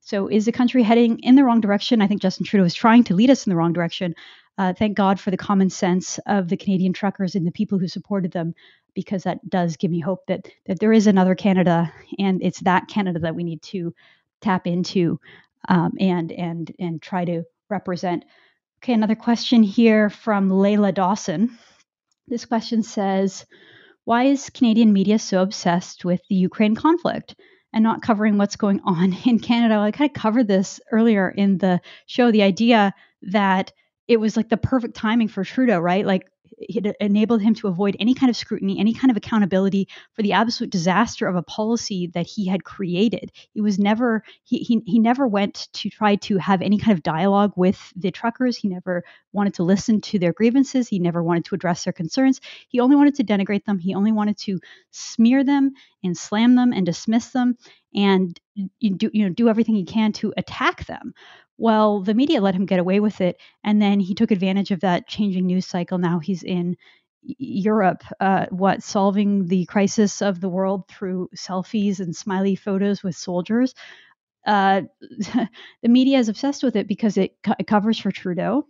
so 0.00 0.28
is 0.28 0.46
the 0.46 0.52
country 0.52 0.82
heading 0.82 1.18
in 1.20 1.34
the 1.34 1.44
wrong 1.44 1.60
direction? 1.60 2.00
I 2.00 2.06
think 2.06 2.22
Justin 2.22 2.46
Trudeau 2.46 2.64
is 2.64 2.74
trying 2.74 3.04
to 3.04 3.14
lead 3.14 3.30
us 3.30 3.46
in 3.46 3.50
the 3.50 3.56
wrong 3.56 3.72
direction. 3.72 4.14
Uh, 4.56 4.72
thank 4.72 4.96
God 4.96 5.20
for 5.20 5.30
the 5.30 5.36
common 5.36 5.70
sense 5.70 6.18
of 6.26 6.48
the 6.48 6.56
Canadian 6.56 6.92
truckers 6.92 7.36
and 7.36 7.46
the 7.46 7.52
people 7.52 7.78
who 7.78 7.86
supported 7.86 8.32
them 8.32 8.54
because 8.98 9.22
that 9.22 9.48
does 9.48 9.76
give 9.76 9.92
me 9.92 10.00
hope 10.00 10.26
that 10.26 10.48
that 10.66 10.80
there 10.80 10.92
is 10.92 11.06
another 11.06 11.36
Canada, 11.36 11.92
and 12.18 12.42
it's 12.42 12.58
that 12.62 12.88
Canada 12.88 13.20
that 13.20 13.36
we 13.36 13.44
need 13.44 13.62
to 13.62 13.94
tap 14.40 14.66
into 14.66 15.20
um, 15.68 15.92
and 16.00 16.32
and 16.32 16.74
and 16.80 17.00
try 17.00 17.24
to 17.24 17.44
represent. 17.70 18.24
Okay, 18.82 18.92
another 18.92 19.14
question 19.14 19.62
here 19.62 20.10
from 20.10 20.50
Layla 20.50 20.92
Dawson. 20.92 21.56
This 22.26 22.44
question 22.44 22.82
says, 22.82 23.46
"Why 24.02 24.24
is 24.24 24.50
Canadian 24.50 24.92
media 24.92 25.20
so 25.20 25.42
obsessed 25.42 26.04
with 26.04 26.20
the 26.28 26.34
Ukraine 26.34 26.74
conflict?" 26.74 27.36
and 27.72 27.84
not 27.84 28.02
covering 28.02 28.36
what's 28.36 28.56
going 28.56 28.80
on 28.84 29.12
in 29.26 29.38
Canada. 29.38 29.76
I 29.76 29.92
kind 29.92 30.10
of 30.10 30.20
covered 30.20 30.48
this 30.48 30.80
earlier 30.90 31.28
in 31.28 31.58
the 31.58 31.80
show 32.06 32.32
the 32.32 32.42
idea 32.42 32.92
that 33.22 33.72
it 34.08 34.18
was 34.18 34.36
like 34.36 34.48
the 34.48 34.56
perfect 34.56 34.96
timing 34.96 35.28
for 35.28 35.44
Trudeau, 35.44 35.78
right? 35.78 36.04
Like 36.04 36.26
it 36.60 36.96
enabled 37.00 37.42
him 37.42 37.54
to 37.54 37.68
avoid 37.68 37.96
any 37.98 38.14
kind 38.14 38.30
of 38.30 38.36
scrutiny, 38.36 38.78
any 38.78 38.92
kind 38.92 39.10
of 39.10 39.16
accountability 39.16 39.88
for 40.14 40.22
the 40.22 40.32
absolute 40.32 40.70
disaster 40.70 41.26
of 41.26 41.36
a 41.36 41.42
policy 41.42 42.08
that 42.08 42.26
he 42.26 42.46
had 42.46 42.64
created. 42.64 43.32
He 43.52 43.60
was 43.60 43.78
never 43.78 44.24
he 44.44 44.58
he, 44.58 44.82
he 44.86 44.98
never 44.98 45.26
went 45.26 45.68
to 45.74 45.90
try 45.90 46.16
to 46.16 46.38
have 46.38 46.62
any 46.62 46.78
kind 46.78 46.96
of 46.96 47.02
dialogue 47.02 47.52
with 47.56 47.92
the 47.96 48.10
truckers. 48.10 48.56
He 48.56 48.68
never 48.68 49.04
wanted 49.32 49.54
to 49.54 49.62
listen 49.62 50.00
to 50.02 50.18
their 50.18 50.32
grievances. 50.32 50.88
He 50.88 50.98
never 50.98 51.22
wanted 51.22 51.44
to 51.46 51.54
address 51.54 51.84
their 51.84 51.92
concerns. 51.92 52.40
He 52.68 52.80
only 52.80 52.96
wanted 52.96 53.14
to 53.16 53.24
denigrate 53.24 53.64
them. 53.64 53.78
He 53.78 53.94
only 53.94 54.12
wanted 54.12 54.38
to 54.38 54.60
smear 54.90 55.44
them 55.44 55.72
and 56.02 56.16
slam 56.16 56.54
them 56.54 56.72
and 56.72 56.86
dismiss 56.86 57.30
them 57.30 57.56
and 57.94 58.38
you 58.78 58.94
do 58.94 59.10
you 59.12 59.24
know 59.24 59.32
do 59.32 59.48
everything 59.48 59.74
he 59.74 59.84
can 59.84 60.12
to 60.12 60.32
attack 60.36 60.86
them 60.86 61.14
well, 61.58 62.00
the 62.00 62.14
media 62.14 62.40
let 62.40 62.54
him 62.54 62.66
get 62.66 62.78
away 62.78 63.00
with 63.00 63.20
it. 63.20 63.40
And 63.64 63.82
then 63.82 64.00
he 64.00 64.14
took 64.14 64.30
advantage 64.30 64.70
of 64.70 64.80
that 64.80 65.08
changing 65.08 65.46
news 65.46 65.66
cycle. 65.66 65.98
Now 65.98 66.20
he's 66.20 66.44
in 66.44 66.76
Europe, 67.22 68.04
uh, 68.20 68.46
what, 68.50 68.82
solving 68.82 69.46
the 69.46 69.66
crisis 69.66 70.22
of 70.22 70.40
the 70.40 70.48
world 70.48 70.84
through 70.88 71.28
selfies 71.36 72.00
and 72.00 72.14
smiley 72.14 72.54
photos 72.54 73.02
with 73.02 73.16
soldiers. 73.16 73.74
Uh, 74.46 74.82
the 75.82 75.88
media 75.88 76.18
is 76.18 76.28
obsessed 76.28 76.62
with 76.62 76.76
it 76.76 76.86
because 76.86 77.18
it, 77.18 77.36
co- 77.42 77.54
it 77.58 77.66
covers 77.66 77.98
for 77.98 78.12
Trudeau 78.12 78.66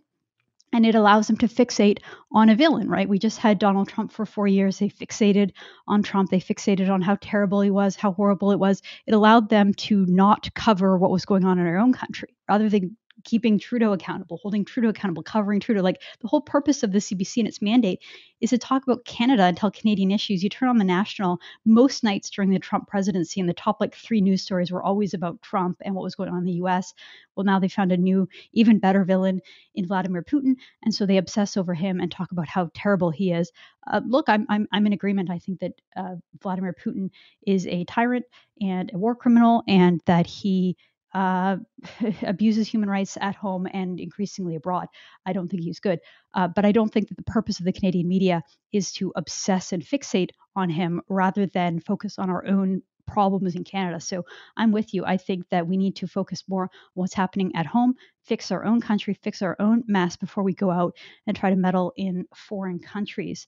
and 0.73 0.85
it 0.85 0.95
allows 0.95 1.27
them 1.27 1.37
to 1.37 1.47
fixate 1.47 1.99
on 2.31 2.49
a 2.49 2.55
villain, 2.55 2.89
right? 2.89 3.09
We 3.09 3.19
just 3.19 3.39
had 3.39 3.59
Donald 3.59 3.89
Trump 3.89 4.11
for 4.11 4.25
four 4.25 4.47
years. 4.47 4.79
They 4.79 4.89
fixated 4.89 5.51
on 5.87 6.03
Trump. 6.03 6.29
They 6.29 6.39
fixated 6.39 6.89
on 6.89 7.01
how 7.01 7.17
terrible 7.21 7.61
he 7.61 7.71
was, 7.71 7.95
how 7.95 8.11
horrible 8.13 8.51
it 8.51 8.59
was. 8.59 8.81
It 9.07 9.13
allowed 9.13 9.49
them 9.49 9.73
to 9.75 10.05
not 10.05 10.53
cover 10.53 10.97
what 10.97 11.11
was 11.11 11.25
going 11.25 11.45
on 11.45 11.59
in 11.59 11.65
our 11.65 11.77
own 11.77 11.93
country. 11.93 12.35
Rather 12.47 12.69
than 12.69 12.97
keeping 13.23 13.59
Trudeau 13.59 13.93
accountable, 13.93 14.37
holding 14.41 14.65
Trudeau 14.65 14.89
accountable, 14.89 15.23
covering 15.23 15.59
Trudeau. 15.59 15.81
Like 15.81 16.01
the 16.21 16.27
whole 16.27 16.41
purpose 16.41 16.83
of 16.83 16.91
the 16.91 16.99
CBC 16.99 17.37
and 17.37 17.47
its 17.47 17.61
mandate 17.61 18.01
is 18.41 18.51
to 18.51 18.57
talk 18.57 18.83
about 18.83 19.05
Canada 19.05 19.43
and 19.43 19.57
tell 19.57 19.71
Canadian 19.71 20.11
issues. 20.11 20.43
You 20.43 20.49
turn 20.49 20.69
on 20.69 20.77
the 20.77 20.83
national 20.83 21.39
most 21.65 22.03
nights 22.03 22.29
during 22.29 22.49
the 22.49 22.59
Trump 22.59 22.87
presidency, 22.87 23.39
and 23.39 23.49
the 23.49 23.53
top 23.53 23.77
like 23.79 23.95
three 23.95 24.21
news 24.21 24.41
stories 24.41 24.71
were 24.71 24.83
always 24.83 25.13
about 25.13 25.41
Trump 25.41 25.77
and 25.81 25.95
what 25.95 26.03
was 26.03 26.15
going 26.15 26.29
on 26.29 26.39
in 26.39 26.45
the 26.45 26.63
US. 26.63 26.93
Well, 27.35 27.45
now 27.45 27.59
they 27.59 27.69
found 27.69 27.91
a 27.91 27.97
new, 27.97 28.27
even 28.53 28.79
better 28.79 29.03
villain 29.03 29.41
in 29.75 29.87
Vladimir 29.87 30.23
Putin. 30.23 30.55
And 30.83 30.93
so 30.93 31.05
they 31.05 31.17
obsess 31.17 31.55
over 31.55 31.73
him 31.73 31.99
and 31.99 32.11
talk 32.11 32.31
about 32.31 32.47
how 32.47 32.69
terrible 32.73 33.11
he 33.11 33.31
is. 33.31 33.51
Uh, 33.87 34.01
look, 34.05 34.27
I'm, 34.27 34.45
I'm, 34.49 34.67
I'm 34.71 34.85
in 34.85 34.93
agreement. 34.93 35.29
I 35.29 35.39
think 35.39 35.59
that 35.59 35.73
uh, 35.95 36.15
Vladimir 36.41 36.73
Putin 36.73 37.09
is 37.47 37.65
a 37.67 37.85
tyrant 37.85 38.25
and 38.61 38.91
a 38.93 38.97
war 38.97 39.15
criminal, 39.15 39.63
and 39.67 40.01
that 40.05 40.27
he 40.27 40.75
uh, 41.13 41.57
abuses 42.21 42.67
human 42.67 42.89
rights 42.89 43.17
at 43.19 43.35
home 43.35 43.67
and 43.71 43.99
increasingly 43.99 44.55
abroad. 44.55 44.87
I 45.25 45.33
don't 45.33 45.47
think 45.47 45.63
he's 45.63 45.79
good. 45.79 45.99
Uh, 46.33 46.47
but 46.47 46.65
I 46.65 46.71
don't 46.71 46.91
think 46.91 47.09
that 47.09 47.17
the 47.17 47.23
purpose 47.23 47.59
of 47.59 47.65
the 47.65 47.73
Canadian 47.73 48.07
media 48.07 48.43
is 48.71 48.91
to 48.93 49.11
obsess 49.15 49.71
and 49.73 49.83
fixate 49.83 50.29
on 50.55 50.69
him 50.69 51.01
rather 51.09 51.45
than 51.47 51.79
focus 51.79 52.19
on 52.19 52.29
our 52.29 52.45
own 52.45 52.83
problems 53.07 53.55
in 53.55 53.63
Canada. 53.63 53.99
So 53.99 54.25
I'm 54.55 54.71
with 54.71 54.93
you. 54.93 55.03
I 55.03 55.17
think 55.17 55.49
that 55.49 55.67
we 55.67 55.77
need 55.77 55.95
to 55.97 56.07
focus 56.07 56.43
more 56.47 56.63
on 56.63 56.69
what's 56.93 57.13
happening 57.13 57.51
at 57.55 57.65
home, 57.65 57.95
fix 58.23 58.51
our 58.51 58.63
own 58.63 58.81
country, 58.81 59.15
fix 59.15 59.41
our 59.41 59.55
own 59.59 59.83
mess 59.87 60.15
before 60.15 60.43
we 60.43 60.53
go 60.53 60.69
out 60.69 60.95
and 61.25 61.35
try 61.35 61.49
to 61.49 61.55
meddle 61.55 61.91
in 61.97 62.25
foreign 62.35 62.79
countries. 62.79 63.47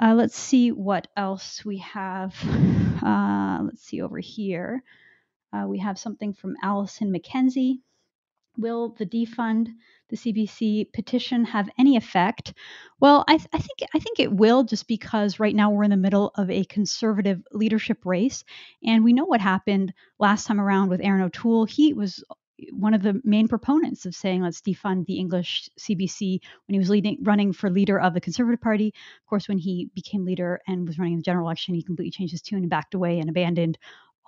Uh, 0.00 0.14
let's 0.14 0.36
see 0.36 0.70
what 0.70 1.08
else 1.16 1.64
we 1.64 1.78
have. 1.78 2.34
Uh, 2.98 3.60
let's 3.62 3.82
see 3.84 4.02
over 4.02 4.18
here. 4.18 4.82
Uh, 5.52 5.66
we 5.66 5.78
have 5.78 5.98
something 5.98 6.32
from 6.32 6.56
Allison 6.62 7.12
McKenzie. 7.12 7.78
Will 8.56 8.90
the 8.98 9.06
defund 9.06 9.68
the 10.08 10.16
CBC 10.16 10.92
petition 10.92 11.44
have 11.44 11.70
any 11.78 11.96
effect? 11.96 12.54
Well, 12.98 13.24
I, 13.28 13.36
th- 13.36 13.48
I, 13.52 13.58
think 13.58 13.78
I 13.94 13.98
think 14.00 14.18
it 14.18 14.32
will, 14.32 14.64
just 14.64 14.88
because 14.88 15.38
right 15.38 15.54
now 15.54 15.70
we're 15.70 15.84
in 15.84 15.90
the 15.90 15.96
middle 15.96 16.32
of 16.34 16.50
a 16.50 16.64
conservative 16.64 17.40
leadership 17.52 18.04
race, 18.04 18.44
and 18.84 19.04
we 19.04 19.12
know 19.12 19.26
what 19.26 19.40
happened 19.40 19.94
last 20.18 20.46
time 20.46 20.60
around 20.60 20.88
with 20.88 21.00
Erin 21.00 21.22
O'Toole. 21.22 21.66
He 21.66 21.92
was 21.92 22.24
one 22.72 22.94
of 22.94 23.02
the 23.02 23.20
main 23.24 23.46
proponents 23.46 24.04
of 24.04 24.14
saying 24.14 24.42
let's 24.42 24.60
defund 24.60 25.06
the 25.06 25.18
English 25.18 25.68
CBC 25.78 26.40
when 26.66 26.74
he 26.74 26.78
was 26.78 26.90
leading, 26.90 27.18
running 27.22 27.52
for 27.52 27.70
leader 27.70 28.00
of 28.00 28.14
the 28.14 28.20
Conservative 28.20 28.60
Party. 28.60 28.88
Of 28.88 29.28
course, 29.28 29.48
when 29.48 29.58
he 29.58 29.90
became 29.94 30.24
leader 30.24 30.60
and 30.66 30.86
was 30.86 30.98
running 30.98 31.14
in 31.14 31.18
the 31.20 31.24
general 31.24 31.46
election, 31.46 31.74
he 31.74 31.82
completely 31.82 32.10
changed 32.10 32.32
his 32.32 32.42
tune 32.42 32.60
and 32.60 32.70
backed 32.70 32.94
away 32.94 33.20
and 33.20 33.30
abandoned 33.30 33.78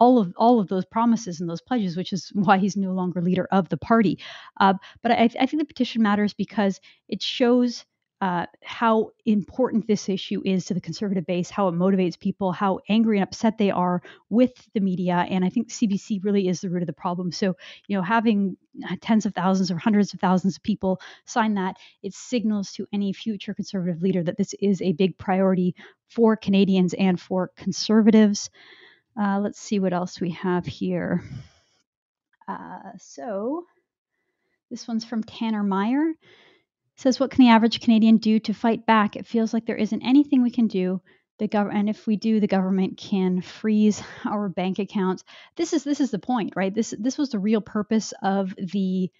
all 0.00 0.18
of 0.18 0.32
all 0.36 0.58
of 0.58 0.68
those 0.68 0.84
promises 0.86 1.40
and 1.40 1.48
those 1.48 1.60
pledges, 1.60 1.96
which 1.96 2.12
is 2.12 2.30
why 2.34 2.58
he's 2.58 2.76
no 2.76 2.92
longer 2.92 3.20
leader 3.20 3.46
of 3.52 3.68
the 3.68 3.76
party. 3.76 4.18
Uh, 4.58 4.74
but 5.02 5.12
I, 5.12 5.28
I, 5.38 5.46
think 5.46 5.60
the 5.60 5.64
petition 5.66 6.02
matters 6.02 6.34
because 6.34 6.80
it 7.08 7.22
shows 7.22 7.84
uh, 8.20 8.44
how 8.62 9.10
important 9.24 9.86
this 9.86 10.08
issue 10.08 10.42
is 10.44 10.66
to 10.66 10.74
the 10.74 10.80
conservative 10.80 11.24
base, 11.24 11.48
how 11.48 11.68
it 11.68 11.72
motivates 11.72 12.20
people, 12.20 12.52
how 12.52 12.78
angry 12.88 13.16
and 13.16 13.22
upset 13.22 13.56
they 13.56 13.70
are 13.70 14.02
with 14.28 14.52
the 14.74 14.80
media. 14.80 15.26
And 15.30 15.42
I 15.42 15.48
think 15.48 15.68
CBC 15.70 16.22
really 16.22 16.46
is 16.48 16.60
the 16.60 16.68
root 16.68 16.82
of 16.82 16.86
the 16.86 16.92
problem. 16.92 17.32
So, 17.32 17.56
you 17.86 17.96
know, 17.96 18.02
having 18.02 18.58
tens 19.00 19.24
of 19.24 19.34
thousands 19.34 19.70
or 19.70 19.78
hundreds 19.78 20.12
of 20.12 20.20
thousands 20.20 20.56
of 20.56 20.62
people 20.62 21.00
sign 21.24 21.54
that, 21.54 21.76
it 22.02 22.12
signals 22.12 22.72
to 22.72 22.86
any 22.92 23.14
future 23.14 23.54
conservative 23.54 24.02
leader 24.02 24.22
that 24.22 24.36
this 24.36 24.54
is 24.60 24.82
a 24.82 24.92
big 24.92 25.16
priority 25.16 25.74
for 26.10 26.36
Canadians 26.36 26.92
and 26.94 27.18
for 27.18 27.52
conservatives. 27.56 28.50
Uh, 29.18 29.40
let's 29.40 29.60
see 29.60 29.78
what 29.78 29.92
else 29.92 30.20
we 30.20 30.30
have 30.30 30.66
here. 30.66 31.22
Uh, 32.48 32.92
so 32.98 33.64
this 34.70 34.88
one's 34.88 35.04
from 35.04 35.22
Tanner 35.22 35.62
Meyer. 35.62 36.10
It 36.10 36.16
says, 36.96 37.20
"What 37.20 37.30
can 37.30 37.44
the 37.44 37.50
average 37.50 37.80
Canadian 37.80 38.18
do 38.18 38.38
to 38.40 38.52
fight 38.52 38.86
back? 38.86 39.16
It 39.16 39.26
feels 39.26 39.52
like 39.52 39.66
there 39.66 39.76
isn't 39.76 40.02
anything 40.02 40.42
we 40.42 40.50
can 40.50 40.66
do. 40.66 41.00
The 41.38 41.48
government, 41.48 41.78
and 41.78 41.90
if 41.90 42.06
we 42.06 42.16
do, 42.16 42.38
the 42.38 42.46
government 42.46 42.98
can 42.98 43.40
freeze 43.40 44.02
our 44.24 44.48
bank 44.48 44.78
accounts. 44.78 45.24
This 45.56 45.72
is 45.72 45.84
this 45.84 46.00
is 46.00 46.10
the 46.10 46.18
point, 46.18 46.54
right? 46.56 46.74
This 46.74 46.94
this 46.98 47.18
was 47.18 47.30
the 47.30 47.38
real 47.38 47.60
purpose 47.60 48.12
of 48.22 48.54
the 48.56 49.10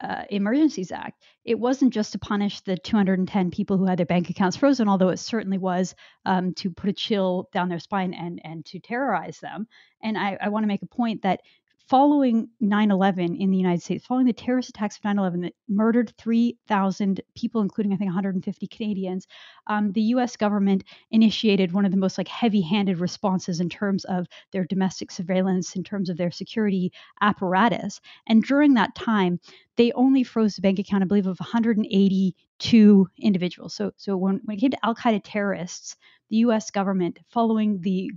uh, 0.00 0.24
Emergencies 0.30 0.92
Act. 0.92 1.22
It 1.44 1.58
wasn't 1.58 1.92
just 1.92 2.12
to 2.12 2.18
punish 2.18 2.60
the 2.60 2.76
210 2.76 3.50
people 3.50 3.76
who 3.76 3.86
had 3.86 3.98
their 3.98 4.06
bank 4.06 4.30
accounts 4.30 4.56
frozen, 4.56 4.88
although 4.88 5.08
it 5.08 5.18
certainly 5.18 5.58
was 5.58 5.94
um, 6.24 6.54
to 6.54 6.70
put 6.70 6.90
a 6.90 6.92
chill 6.92 7.48
down 7.52 7.68
their 7.68 7.78
spine 7.78 8.14
and 8.14 8.40
and 8.44 8.64
to 8.66 8.78
terrorize 8.78 9.38
them. 9.40 9.66
And 10.02 10.16
I, 10.16 10.38
I 10.40 10.48
want 10.48 10.64
to 10.64 10.68
make 10.68 10.82
a 10.82 10.86
point 10.86 11.22
that 11.22 11.40
following 11.90 12.48
9 12.60 12.92
11 12.92 13.34
in 13.34 13.50
the 13.50 13.56
United 13.56 13.82
States, 13.82 14.06
following 14.06 14.24
the 14.24 14.32
terrorist 14.32 14.68
attacks 14.68 14.96
of 14.96 15.02
9 15.02 15.18
11 15.18 15.40
that 15.40 15.54
murdered 15.68 16.14
3,000 16.18 17.20
people, 17.34 17.60
including, 17.60 17.92
I 17.92 17.96
think, 17.96 18.06
150 18.06 18.66
Canadians, 18.68 19.26
um, 19.66 19.90
the 19.90 20.02
US 20.14 20.36
government 20.36 20.84
initiated 21.10 21.72
one 21.72 21.84
of 21.84 21.90
the 21.90 21.96
most 21.96 22.16
like 22.16 22.28
heavy 22.28 22.60
handed 22.60 23.00
responses 23.00 23.58
in 23.58 23.68
terms 23.68 24.04
of 24.04 24.28
their 24.52 24.64
domestic 24.64 25.10
surveillance, 25.10 25.74
in 25.74 25.82
terms 25.82 26.08
of 26.08 26.16
their 26.16 26.30
security 26.30 26.92
apparatus. 27.22 28.00
And 28.28 28.44
during 28.44 28.74
that 28.74 28.94
time, 28.94 29.40
they 29.76 29.90
only 29.92 30.22
froze 30.22 30.54
the 30.54 30.62
bank 30.62 30.78
account, 30.78 31.02
I 31.02 31.06
believe, 31.06 31.26
of 31.26 31.40
182 31.40 33.08
individuals. 33.18 33.74
So, 33.74 33.90
so 33.96 34.16
when, 34.16 34.40
when 34.44 34.56
it 34.56 34.60
came 34.60 34.70
to 34.70 34.86
Al 34.86 34.94
Qaeda 34.94 35.22
terrorists, 35.24 35.96
the 36.30 36.36
U.S. 36.38 36.70
government, 36.70 37.18
following 37.28 37.80
the 37.80 38.12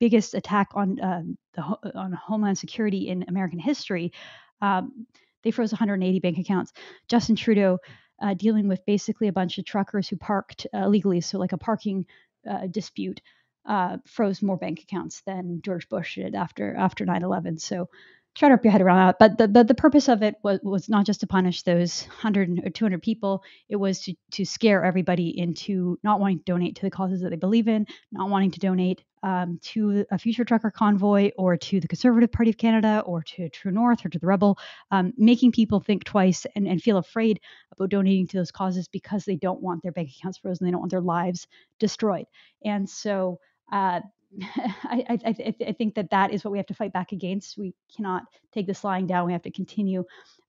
biggest 0.00 0.34
attack 0.34 0.68
on 0.74 1.00
um, 1.00 1.38
the, 1.54 1.62
on 1.94 2.12
Homeland 2.12 2.58
Security 2.58 3.08
in 3.08 3.24
American 3.28 3.58
history, 3.58 4.12
um, 4.60 5.06
they 5.42 5.50
froze 5.50 5.72
180 5.72 6.18
bank 6.20 6.38
accounts. 6.38 6.72
Justin 7.08 7.36
Trudeau, 7.36 7.78
uh, 8.20 8.34
dealing 8.34 8.68
with 8.68 8.84
basically 8.84 9.28
a 9.28 9.32
bunch 9.32 9.58
of 9.58 9.64
truckers 9.64 10.08
who 10.08 10.16
parked 10.16 10.66
uh, 10.74 10.78
illegally, 10.78 11.20
so 11.20 11.38
like 11.38 11.52
a 11.52 11.58
parking 11.58 12.06
uh, 12.48 12.66
dispute, 12.66 13.20
uh, 13.64 13.98
froze 14.06 14.42
more 14.42 14.56
bank 14.56 14.80
accounts 14.80 15.22
than 15.26 15.60
George 15.62 15.88
Bush 15.88 16.16
did 16.16 16.34
after 16.34 16.74
after 16.74 17.04
9/11. 17.04 17.60
So 17.60 17.88
try 18.36 18.48
to 18.48 18.54
wrap 18.54 18.64
your 18.64 18.72
head 18.72 18.82
around 18.82 19.06
that. 19.06 19.18
But 19.18 19.38
the, 19.38 19.48
the, 19.48 19.64
the 19.64 19.74
purpose 19.74 20.08
of 20.08 20.22
it 20.22 20.36
was, 20.42 20.60
was 20.62 20.88
not 20.88 21.06
just 21.06 21.20
to 21.20 21.26
punish 21.26 21.62
those 21.62 22.02
100 22.02 22.60
or 22.66 22.70
200 22.70 23.02
people, 23.02 23.42
it 23.68 23.76
was 23.76 24.00
to, 24.02 24.14
to 24.32 24.44
scare 24.44 24.84
everybody 24.84 25.38
into 25.38 25.98
not 26.02 26.20
wanting 26.20 26.38
to 26.38 26.44
donate 26.44 26.76
to 26.76 26.82
the 26.82 26.90
causes 26.90 27.22
that 27.22 27.30
they 27.30 27.36
believe 27.36 27.66
in, 27.66 27.86
not 28.12 28.28
wanting 28.28 28.50
to 28.50 28.60
donate 28.60 29.02
um, 29.22 29.58
to 29.62 30.04
a 30.10 30.18
future 30.18 30.44
trucker 30.44 30.70
convoy 30.70 31.30
or 31.38 31.56
to 31.56 31.80
the 31.80 31.88
Conservative 31.88 32.30
Party 32.30 32.50
of 32.50 32.58
Canada 32.58 33.02
or 33.06 33.22
to 33.22 33.48
True 33.48 33.72
North 33.72 34.04
or 34.04 34.10
to 34.10 34.18
the 34.18 34.26
Rebel, 34.26 34.58
um, 34.90 35.12
making 35.16 35.52
people 35.52 35.80
think 35.80 36.04
twice 36.04 36.46
and, 36.54 36.68
and 36.68 36.82
feel 36.82 36.98
afraid 36.98 37.40
about 37.72 37.90
donating 37.90 38.26
to 38.28 38.36
those 38.36 38.52
causes 38.52 38.86
because 38.86 39.24
they 39.24 39.36
don't 39.36 39.62
want 39.62 39.82
their 39.82 39.92
bank 39.92 40.10
accounts 40.16 40.38
frozen, 40.38 40.66
they 40.66 40.70
don't 40.70 40.80
want 40.80 40.92
their 40.92 41.00
lives 41.00 41.46
destroyed. 41.78 42.26
And 42.64 42.88
so, 42.88 43.40
uh, 43.72 44.00
I, 44.84 45.04
I, 45.08 45.34
I, 45.66 45.72
think 45.72 45.94
that 45.94 46.10
that 46.10 46.32
is 46.32 46.44
what 46.44 46.50
we 46.50 46.58
have 46.58 46.66
to 46.66 46.74
fight 46.74 46.92
back 46.92 47.12
against. 47.12 47.56
We 47.56 47.74
cannot 47.94 48.24
take 48.52 48.66
this 48.66 48.84
lying 48.84 49.06
down. 49.06 49.26
We 49.26 49.32
have 49.32 49.42
to 49.42 49.50
continue 49.50 50.04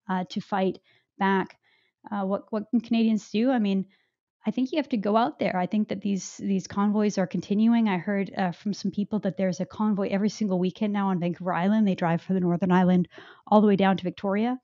uh, 0.10 0.26
to 0.30 0.42
fight 0.42 0.80
back. 1.20 1.58
Uh, 2.12 2.24
what 2.26 2.46
what 2.52 2.70
can 2.70 2.82
Canadians 2.82 3.30
do? 3.30 3.52
I 3.52 3.60
mean, 3.60 3.86
I 4.46 4.52
think 4.52 4.72
you 4.72 4.78
have 4.78 4.90
to 4.90 4.98
go 4.98 5.18
out 5.18 5.40
there. 5.40 5.58
I 5.58 5.66
think 5.66 5.90
that 5.90 6.02
these 6.02 6.38
these 6.38 6.68
convoys 6.68 7.18
are 7.18 7.28
continuing. 7.28 7.90
I 7.90 7.98
heard 7.98 8.32
uh, 8.38 8.52
from 8.52 8.74
some 8.74 8.92
people 8.92 9.20
that 9.20 9.38
there's 9.38 9.60
a 9.60 9.66
convoy 9.66 10.10
every 10.10 10.30
single 10.30 10.60
weekend 10.60 10.94
now 10.94 11.10
on 11.10 11.20
Vancouver 11.20 11.54
Island. 11.54 11.88
They 11.88 11.96
drive 11.96 12.22
from 12.22 12.36
the 12.36 12.42
Northern 12.42 12.72
Island 12.72 13.08
all 13.48 13.62
the 13.62 13.68
way 13.68 13.76
down 13.76 13.98
to 13.98 14.04
Victoria, 14.04 14.58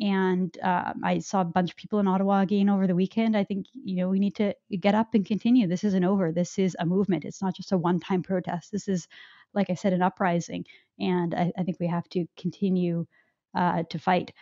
and 0.00 0.56
uh, 0.62 0.92
I 1.04 1.20
saw 1.20 1.40
a 1.40 1.44
bunch 1.44 1.70
of 1.70 1.76
people 1.76 2.00
in 2.00 2.08
Ottawa 2.08 2.40
again 2.40 2.68
over 2.68 2.86
the 2.86 2.94
weekend. 2.94 3.36
I 3.36 3.44
think 3.44 3.66
you 3.72 3.96
know 3.96 4.08
we 4.08 4.18
need 4.18 4.34
to 4.36 4.54
get 4.80 4.94
up 4.94 5.14
and 5.14 5.24
continue. 5.24 5.66
This 5.66 5.84
isn't 5.84 6.04
over. 6.04 6.32
This 6.32 6.58
is 6.58 6.76
a 6.78 6.86
movement. 6.86 7.24
It's 7.24 7.42
not 7.42 7.54
just 7.54 7.72
a 7.72 7.78
one-time 7.78 8.22
protest. 8.22 8.72
This 8.72 8.88
is, 8.88 9.06
like 9.52 9.70
I 9.70 9.74
said, 9.74 9.92
an 9.92 10.02
uprising, 10.02 10.64
and 10.98 11.34
I, 11.34 11.52
I 11.56 11.62
think 11.62 11.78
we 11.78 11.86
have 11.86 12.08
to 12.10 12.26
continue 12.36 13.06
uh, 13.54 13.84
to 13.90 13.98
fight. 13.98 14.32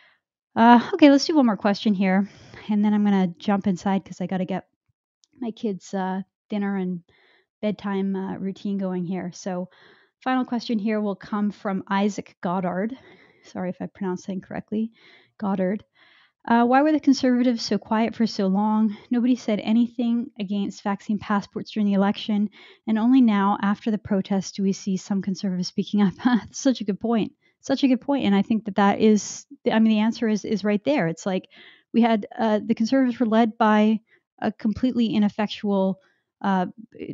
Uh, 0.56 0.80
okay, 0.94 1.10
let's 1.10 1.26
do 1.26 1.36
one 1.36 1.46
more 1.46 1.56
question 1.56 1.94
here, 1.94 2.28
and 2.70 2.84
then 2.84 2.94
I'm 2.94 3.04
gonna 3.04 3.28
jump 3.38 3.66
inside 3.66 4.04
because 4.04 4.20
I 4.20 4.26
got 4.26 4.38
to 4.38 4.44
get 4.46 4.66
my 5.38 5.50
kids' 5.50 5.92
uh, 5.92 6.22
dinner 6.48 6.76
and 6.76 7.02
bedtime 7.60 8.16
uh, 8.16 8.36
routine 8.36 8.78
going 8.78 9.04
here. 9.04 9.32
So, 9.34 9.68
final 10.22 10.44
question 10.44 10.78
here 10.78 11.00
will 11.00 11.16
come 11.16 11.50
from 11.50 11.84
Isaac 11.88 12.36
Goddard. 12.40 12.96
Sorry 13.44 13.70
if 13.70 13.76
I 13.80 13.86
pronounced 13.86 14.26
that 14.26 14.32
incorrectly. 14.32 14.92
Goddard. 15.42 15.84
Uh, 16.48 16.64
why 16.64 16.82
were 16.82 16.90
the 16.92 16.98
conservatives 16.98 17.62
so 17.62 17.78
quiet 17.78 18.14
for 18.14 18.26
so 18.26 18.46
long? 18.46 18.96
Nobody 19.10 19.36
said 19.36 19.60
anything 19.60 20.30
against 20.40 20.82
vaccine 20.82 21.18
passports 21.18 21.70
during 21.70 21.86
the 21.86 21.92
election, 21.92 22.48
and 22.86 22.98
only 22.98 23.20
now, 23.20 23.58
after 23.60 23.90
the 23.90 23.98
protests, 23.98 24.52
do 24.52 24.62
we 24.62 24.72
see 24.72 24.96
some 24.96 25.22
conservatives 25.22 25.68
speaking 25.68 26.02
up. 26.02 26.14
Such 26.52 26.80
a 26.80 26.84
good 26.84 26.98
point. 26.98 27.32
Such 27.60 27.84
a 27.84 27.88
good 27.88 28.00
point. 28.00 28.22
point, 28.22 28.26
and 28.26 28.34
I 28.34 28.42
think 28.42 28.64
that 28.64 28.76
that 28.76 29.00
is. 29.00 29.46
I 29.70 29.78
mean, 29.78 29.90
the 29.90 30.00
answer 30.00 30.28
is 30.28 30.44
is 30.44 30.64
right 30.64 30.82
there. 30.84 31.06
It's 31.06 31.26
like 31.26 31.48
we 31.92 32.02
had 32.02 32.26
uh, 32.36 32.60
the 32.64 32.74
conservatives 32.74 33.20
were 33.20 33.26
led 33.26 33.56
by 33.56 34.00
a 34.40 34.50
completely 34.50 35.14
ineffectual 35.14 36.00
uh, 36.42 36.66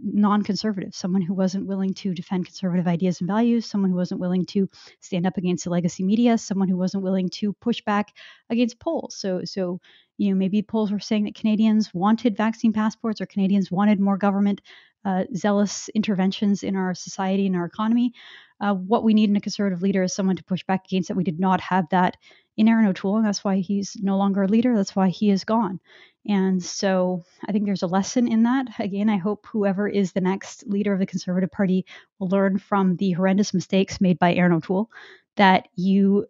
non-conservative, 0.02 0.94
someone 0.94 1.20
who 1.22 1.34
wasn't 1.34 1.66
willing 1.66 1.92
to 1.92 2.14
defend 2.14 2.46
conservative 2.46 2.88
ideas 2.88 3.20
and 3.20 3.28
values, 3.28 3.66
someone 3.66 3.90
who 3.90 3.96
wasn't 3.96 4.20
willing 4.20 4.46
to 4.46 4.68
stand 5.00 5.26
up 5.26 5.36
against 5.36 5.64
the 5.64 5.70
legacy 5.70 6.02
media, 6.02 6.38
someone 6.38 6.68
who 6.68 6.76
wasn't 6.76 7.02
willing 7.02 7.28
to 7.28 7.52
push 7.54 7.82
back 7.82 8.14
against 8.48 8.80
polls. 8.80 9.14
So, 9.16 9.42
so 9.44 9.80
you 10.16 10.30
know, 10.30 10.36
maybe 10.36 10.62
polls 10.62 10.90
were 10.90 10.98
saying 10.98 11.24
that 11.24 11.34
Canadians 11.34 11.92
wanted 11.92 12.36
vaccine 12.36 12.72
passports 12.72 13.20
or 13.20 13.26
Canadians 13.26 13.70
wanted 13.70 14.00
more 14.00 14.16
government 14.16 14.62
uh, 15.04 15.24
zealous 15.34 15.88
interventions 15.90 16.62
in 16.62 16.74
our 16.74 16.94
society 16.94 17.46
and 17.46 17.54
our 17.54 17.66
economy. 17.66 18.12
Uh, 18.60 18.74
what 18.74 19.04
we 19.04 19.14
need 19.14 19.30
in 19.30 19.36
a 19.36 19.40
conservative 19.40 19.82
leader 19.82 20.02
is 20.02 20.14
someone 20.14 20.36
to 20.36 20.44
push 20.44 20.64
back 20.64 20.84
against 20.86 21.08
that. 21.08 21.16
We 21.16 21.24
did 21.24 21.38
not 21.38 21.60
have 21.60 21.88
that 21.90 22.16
in 22.58 22.68
Erin 22.68 22.86
O'Toole, 22.86 23.18
and 23.18 23.26
that's 23.26 23.44
why 23.44 23.56
he's 23.60 23.96
no 24.00 24.18
longer 24.18 24.42
a 24.42 24.48
leader. 24.48 24.76
That's 24.76 24.96
why 24.96 25.08
he 25.08 25.30
is 25.30 25.44
gone. 25.44 25.80
And 26.26 26.62
so 26.62 27.24
I 27.46 27.52
think 27.52 27.64
there's 27.64 27.84
a 27.84 27.86
lesson 27.86 28.30
in 28.30 28.42
that. 28.42 28.66
Again, 28.80 29.08
I 29.08 29.16
hope 29.16 29.46
whoever 29.46 29.88
is 29.88 30.12
the 30.12 30.20
next 30.20 30.66
leader 30.66 30.92
of 30.92 30.98
the 30.98 31.06
Conservative 31.06 31.50
Party 31.50 31.86
will 32.18 32.28
learn 32.28 32.58
from 32.58 32.96
the 32.96 33.12
horrendous 33.12 33.54
mistakes 33.54 34.00
made 34.00 34.18
by 34.18 34.34
Erin 34.34 34.52
O'Toole 34.52 34.90
that 35.36 35.68
you 35.76 36.26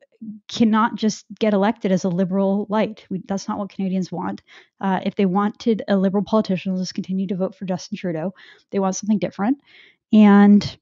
cannot 0.48 0.96
just 0.96 1.24
get 1.40 1.54
elected 1.54 1.92
as 1.92 2.04
a 2.04 2.08
liberal 2.08 2.66
light. 2.68 3.06
We, 3.08 3.22
that's 3.26 3.48
not 3.48 3.58
what 3.58 3.70
Canadians 3.70 4.12
want. 4.12 4.42
Uh, 4.80 5.00
if 5.04 5.14
they 5.14 5.26
wanted 5.26 5.82
a 5.88 5.96
liberal 5.96 6.24
politician, 6.24 6.72
they'll 6.72 6.82
just 6.82 6.94
continue 6.94 7.26
to 7.28 7.36
vote 7.36 7.54
for 7.54 7.64
Justin 7.64 7.96
Trudeau. 7.96 8.34
They 8.70 8.80
want 8.80 8.96
something 8.96 9.18
different. 9.18 9.58
And 10.12 10.78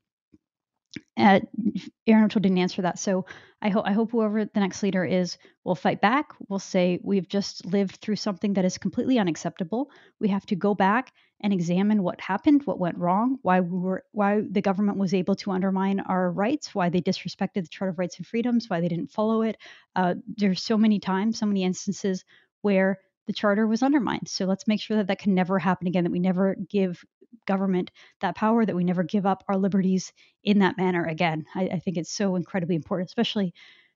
Erin 1.17 2.25
O'Toole 2.25 2.43
didn't 2.43 2.59
answer 2.59 2.83
that. 2.83 2.99
So 2.99 3.25
I 3.63 3.71
hope 3.71 3.87
I 3.87 3.93
hope 3.93 4.11
whoever 4.11 4.45
the 4.45 4.61
next 4.61 4.83
leader 4.83 5.05
is 5.05 5.39
will 5.65 5.75
fight 5.75 6.01
back. 6.01 6.33
Will 6.49 6.59
say 6.59 7.01
we've 7.03 7.29
just 7.29 7.65
lived 7.65 7.97
through 7.97 8.17
something 8.17 8.53
that 8.55 8.65
is 8.65 8.79
completely 8.79 9.19
unacceptable. 9.19 9.91
We 10.21 10.29
have 10.29 10.47
to 10.47 10.57
go 10.57 10.75
back 10.75 11.13
and 11.41 11.53
examine 11.53 12.03
what 12.03 12.21
happened, 12.21 12.63
what 12.65 12.79
went 12.79 12.99
wrong, 12.99 13.39
why 13.43 13.61
we 13.61 13.79
were 13.79 14.05
why 14.13 14.43
the 14.51 14.63
government 14.63 14.99
was 14.99 15.15
able 15.15 15.37
to 15.37 15.53
undermine 15.53 16.01
our 16.01 16.31
rights, 16.31 16.75
why 16.75 16.89
they 16.91 17.01
disrespected 17.01 17.63
the 17.63 17.69
Charter 17.69 17.91
of 17.91 17.99
Rights 17.99 18.19
and 18.19 18.27
Freedoms, 18.27 18.69
why 18.69 18.81
they 18.81 18.89
didn't 18.89 19.11
follow 19.11 19.43
it. 19.43 19.57
Uh, 19.95 20.15
there's 20.37 20.63
so 20.63 20.77
many 20.77 20.99
times, 20.99 21.39
so 21.39 21.47
many 21.47 21.65
instances 21.65 22.25
where 22.63 22.99
the 23.27 23.33
charter 23.33 23.67
was 23.67 23.83
undermined. 23.83 24.29
So 24.29 24.45
let's 24.45 24.69
make 24.69 24.81
sure 24.81 24.99
that 24.99 25.09
that 25.09 25.19
can 25.19 25.35
never 25.35 25.59
happen 25.59 25.89
again. 25.89 26.05
That 26.05 26.13
we 26.13 26.21
never 26.21 26.57
give 26.71 27.05
government 27.47 27.91
that 28.21 28.37
power, 28.37 28.65
that 28.65 28.77
we 28.77 28.85
never 28.85 29.03
give 29.03 29.27
up 29.27 29.45
our 29.49 29.57
liberties 29.57 30.13
in 30.45 30.59
that 30.61 30.77
manner 30.77 31.05
again. 31.05 31.45
I, 31.55 31.63
I 31.65 31.79
think 31.79 31.97
it's 31.97 32.13
so 32.13 32.37
incredibly 32.37 32.75
important, 32.75 33.09
especially 33.09 33.55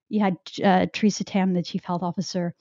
you 0.09 0.21
had 0.21 0.37
uh, 0.63 0.87
Theresa 0.93 1.25
Tam, 1.25 1.55
the 1.55 1.63
chief 1.63 1.85
health 1.85 2.03
officer, 2.03 2.55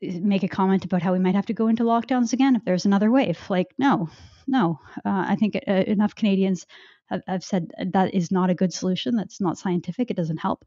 make 0.00 0.42
a 0.42 0.48
comment 0.48 0.84
about 0.84 1.02
how 1.02 1.12
we 1.12 1.18
might 1.18 1.34
have 1.34 1.46
to 1.46 1.52
go 1.52 1.68
into 1.68 1.82
lockdowns 1.82 2.32
again 2.32 2.56
if 2.56 2.64
there's 2.64 2.86
another 2.86 3.10
wave. 3.10 3.38
Like, 3.50 3.68
no, 3.78 4.08
no. 4.46 4.80
Uh, 5.04 5.26
I 5.28 5.36
think 5.36 5.58
uh, 5.68 5.72
enough 5.86 6.14
Canadians 6.14 6.66
have, 7.06 7.22
have, 7.26 7.44
said 7.44 7.72
that 7.92 8.14
is 8.14 8.30
not 8.30 8.48
a 8.48 8.54
good 8.54 8.72
solution. 8.72 9.16
That's 9.16 9.40
not 9.40 9.58
scientific. 9.58 10.10
It 10.10 10.16
doesn't 10.16 10.38
help. 10.38 10.64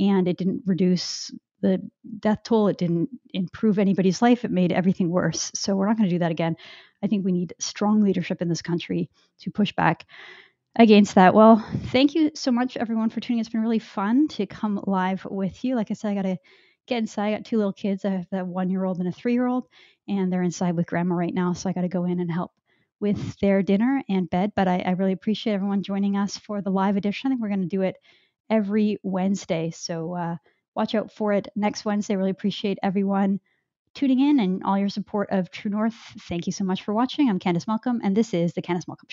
And 0.00 0.26
it 0.26 0.38
didn't 0.38 0.62
reduce 0.66 1.30
the 1.60 1.80
death 2.18 2.42
toll. 2.42 2.68
It 2.68 2.78
didn't 2.78 3.10
improve 3.32 3.78
anybody's 3.78 4.20
life. 4.20 4.44
It 4.44 4.50
made 4.50 4.72
everything 4.72 5.08
worse. 5.08 5.52
So 5.54 5.76
we're 5.76 5.86
not 5.86 5.96
going 5.96 6.08
to 6.08 6.14
do 6.14 6.18
that 6.18 6.32
again. 6.32 6.56
I 7.04 7.06
think 7.06 7.24
we 7.24 7.32
need 7.32 7.54
strong 7.58 8.02
leadership 8.02 8.40
in 8.40 8.48
this 8.48 8.62
country 8.62 9.10
to 9.40 9.50
push 9.50 9.72
back 9.72 10.06
against 10.74 11.16
that. 11.16 11.34
Well, 11.34 11.64
thank 11.88 12.14
you 12.14 12.30
so 12.34 12.50
much, 12.50 12.78
everyone, 12.78 13.10
for 13.10 13.20
tuning. 13.20 13.40
It's 13.40 13.50
been 13.50 13.60
really 13.60 13.78
fun 13.78 14.26
to 14.28 14.46
come 14.46 14.82
live 14.86 15.26
with 15.26 15.62
you. 15.64 15.76
Like 15.76 15.90
I 15.90 15.94
said, 15.94 16.10
I 16.10 16.14
got 16.14 16.22
to 16.22 16.38
get 16.86 16.98
inside. 16.98 17.28
I 17.28 17.36
got 17.36 17.44
two 17.44 17.58
little 17.58 17.74
kids. 17.74 18.06
I 18.06 18.10
have 18.10 18.26
a 18.32 18.44
one 18.44 18.70
year 18.70 18.84
old 18.84 19.00
and 19.00 19.08
a 19.08 19.12
three 19.12 19.34
year 19.34 19.46
old, 19.46 19.68
and 20.08 20.32
they're 20.32 20.42
inside 20.42 20.76
with 20.76 20.86
grandma 20.86 21.14
right 21.14 21.34
now. 21.34 21.52
So 21.52 21.68
I 21.68 21.74
got 21.74 21.82
to 21.82 21.88
go 21.88 22.04
in 22.06 22.20
and 22.20 22.32
help 22.32 22.52
with 23.00 23.38
their 23.40 23.62
dinner 23.62 24.02
and 24.08 24.30
bed. 24.30 24.52
But 24.56 24.66
I, 24.66 24.78
I, 24.78 24.90
really 24.92 25.12
appreciate 25.12 25.52
everyone 25.52 25.82
joining 25.82 26.16
us 26.16 26.38
for 26.38 26.62
the 26.62 26.70
live 26.70 26.96
edition. 26.96 27.26
I 27.26 27.30
think 27.30 27.42
we're 27.42 27.48
going 27.48 27.60
to 27.60 27.66
do 27.66 27.82
it 27.82 27.96
every 28.48 28.98
Wednesday. 29.02 29.72
So 29.74 30.14
uh, 30.14 30.36
watch 30.74 30.94
out 30.94 31.12
for 31.12 31.34
it 31.34 31.48
next 31.54 31.84
Wednesday. 31.84 32.16
Really 32.16 32.30
appreciate 32.30 32.78
everyone 32.82 33.40
tuning 33.94 34.20
in 34.20 34.40
and 34.40 34.62
all 34.64 34.78
your 34.78 34.88
support 34.88 35.30
of 35.30 35.50
True 35.50 35.70
North. 35.70 35.94
Thank 36.20 36.46
you 36.46 36.52
so 36.52 36.64
much 36.64 36.82
for 36.82 36.92
watching. 36.92 37.28
I'm 37.28 37.38
Candice 37.38 37.66
Malcolm, 37.66 38.00
and 38.02 38.16
this 38.16 38.34
is 38.34 38.52
The 38.52 38.62
Candice 38.62 38.88
Malcolm 38.88 39.08
Show. 39.08 39.12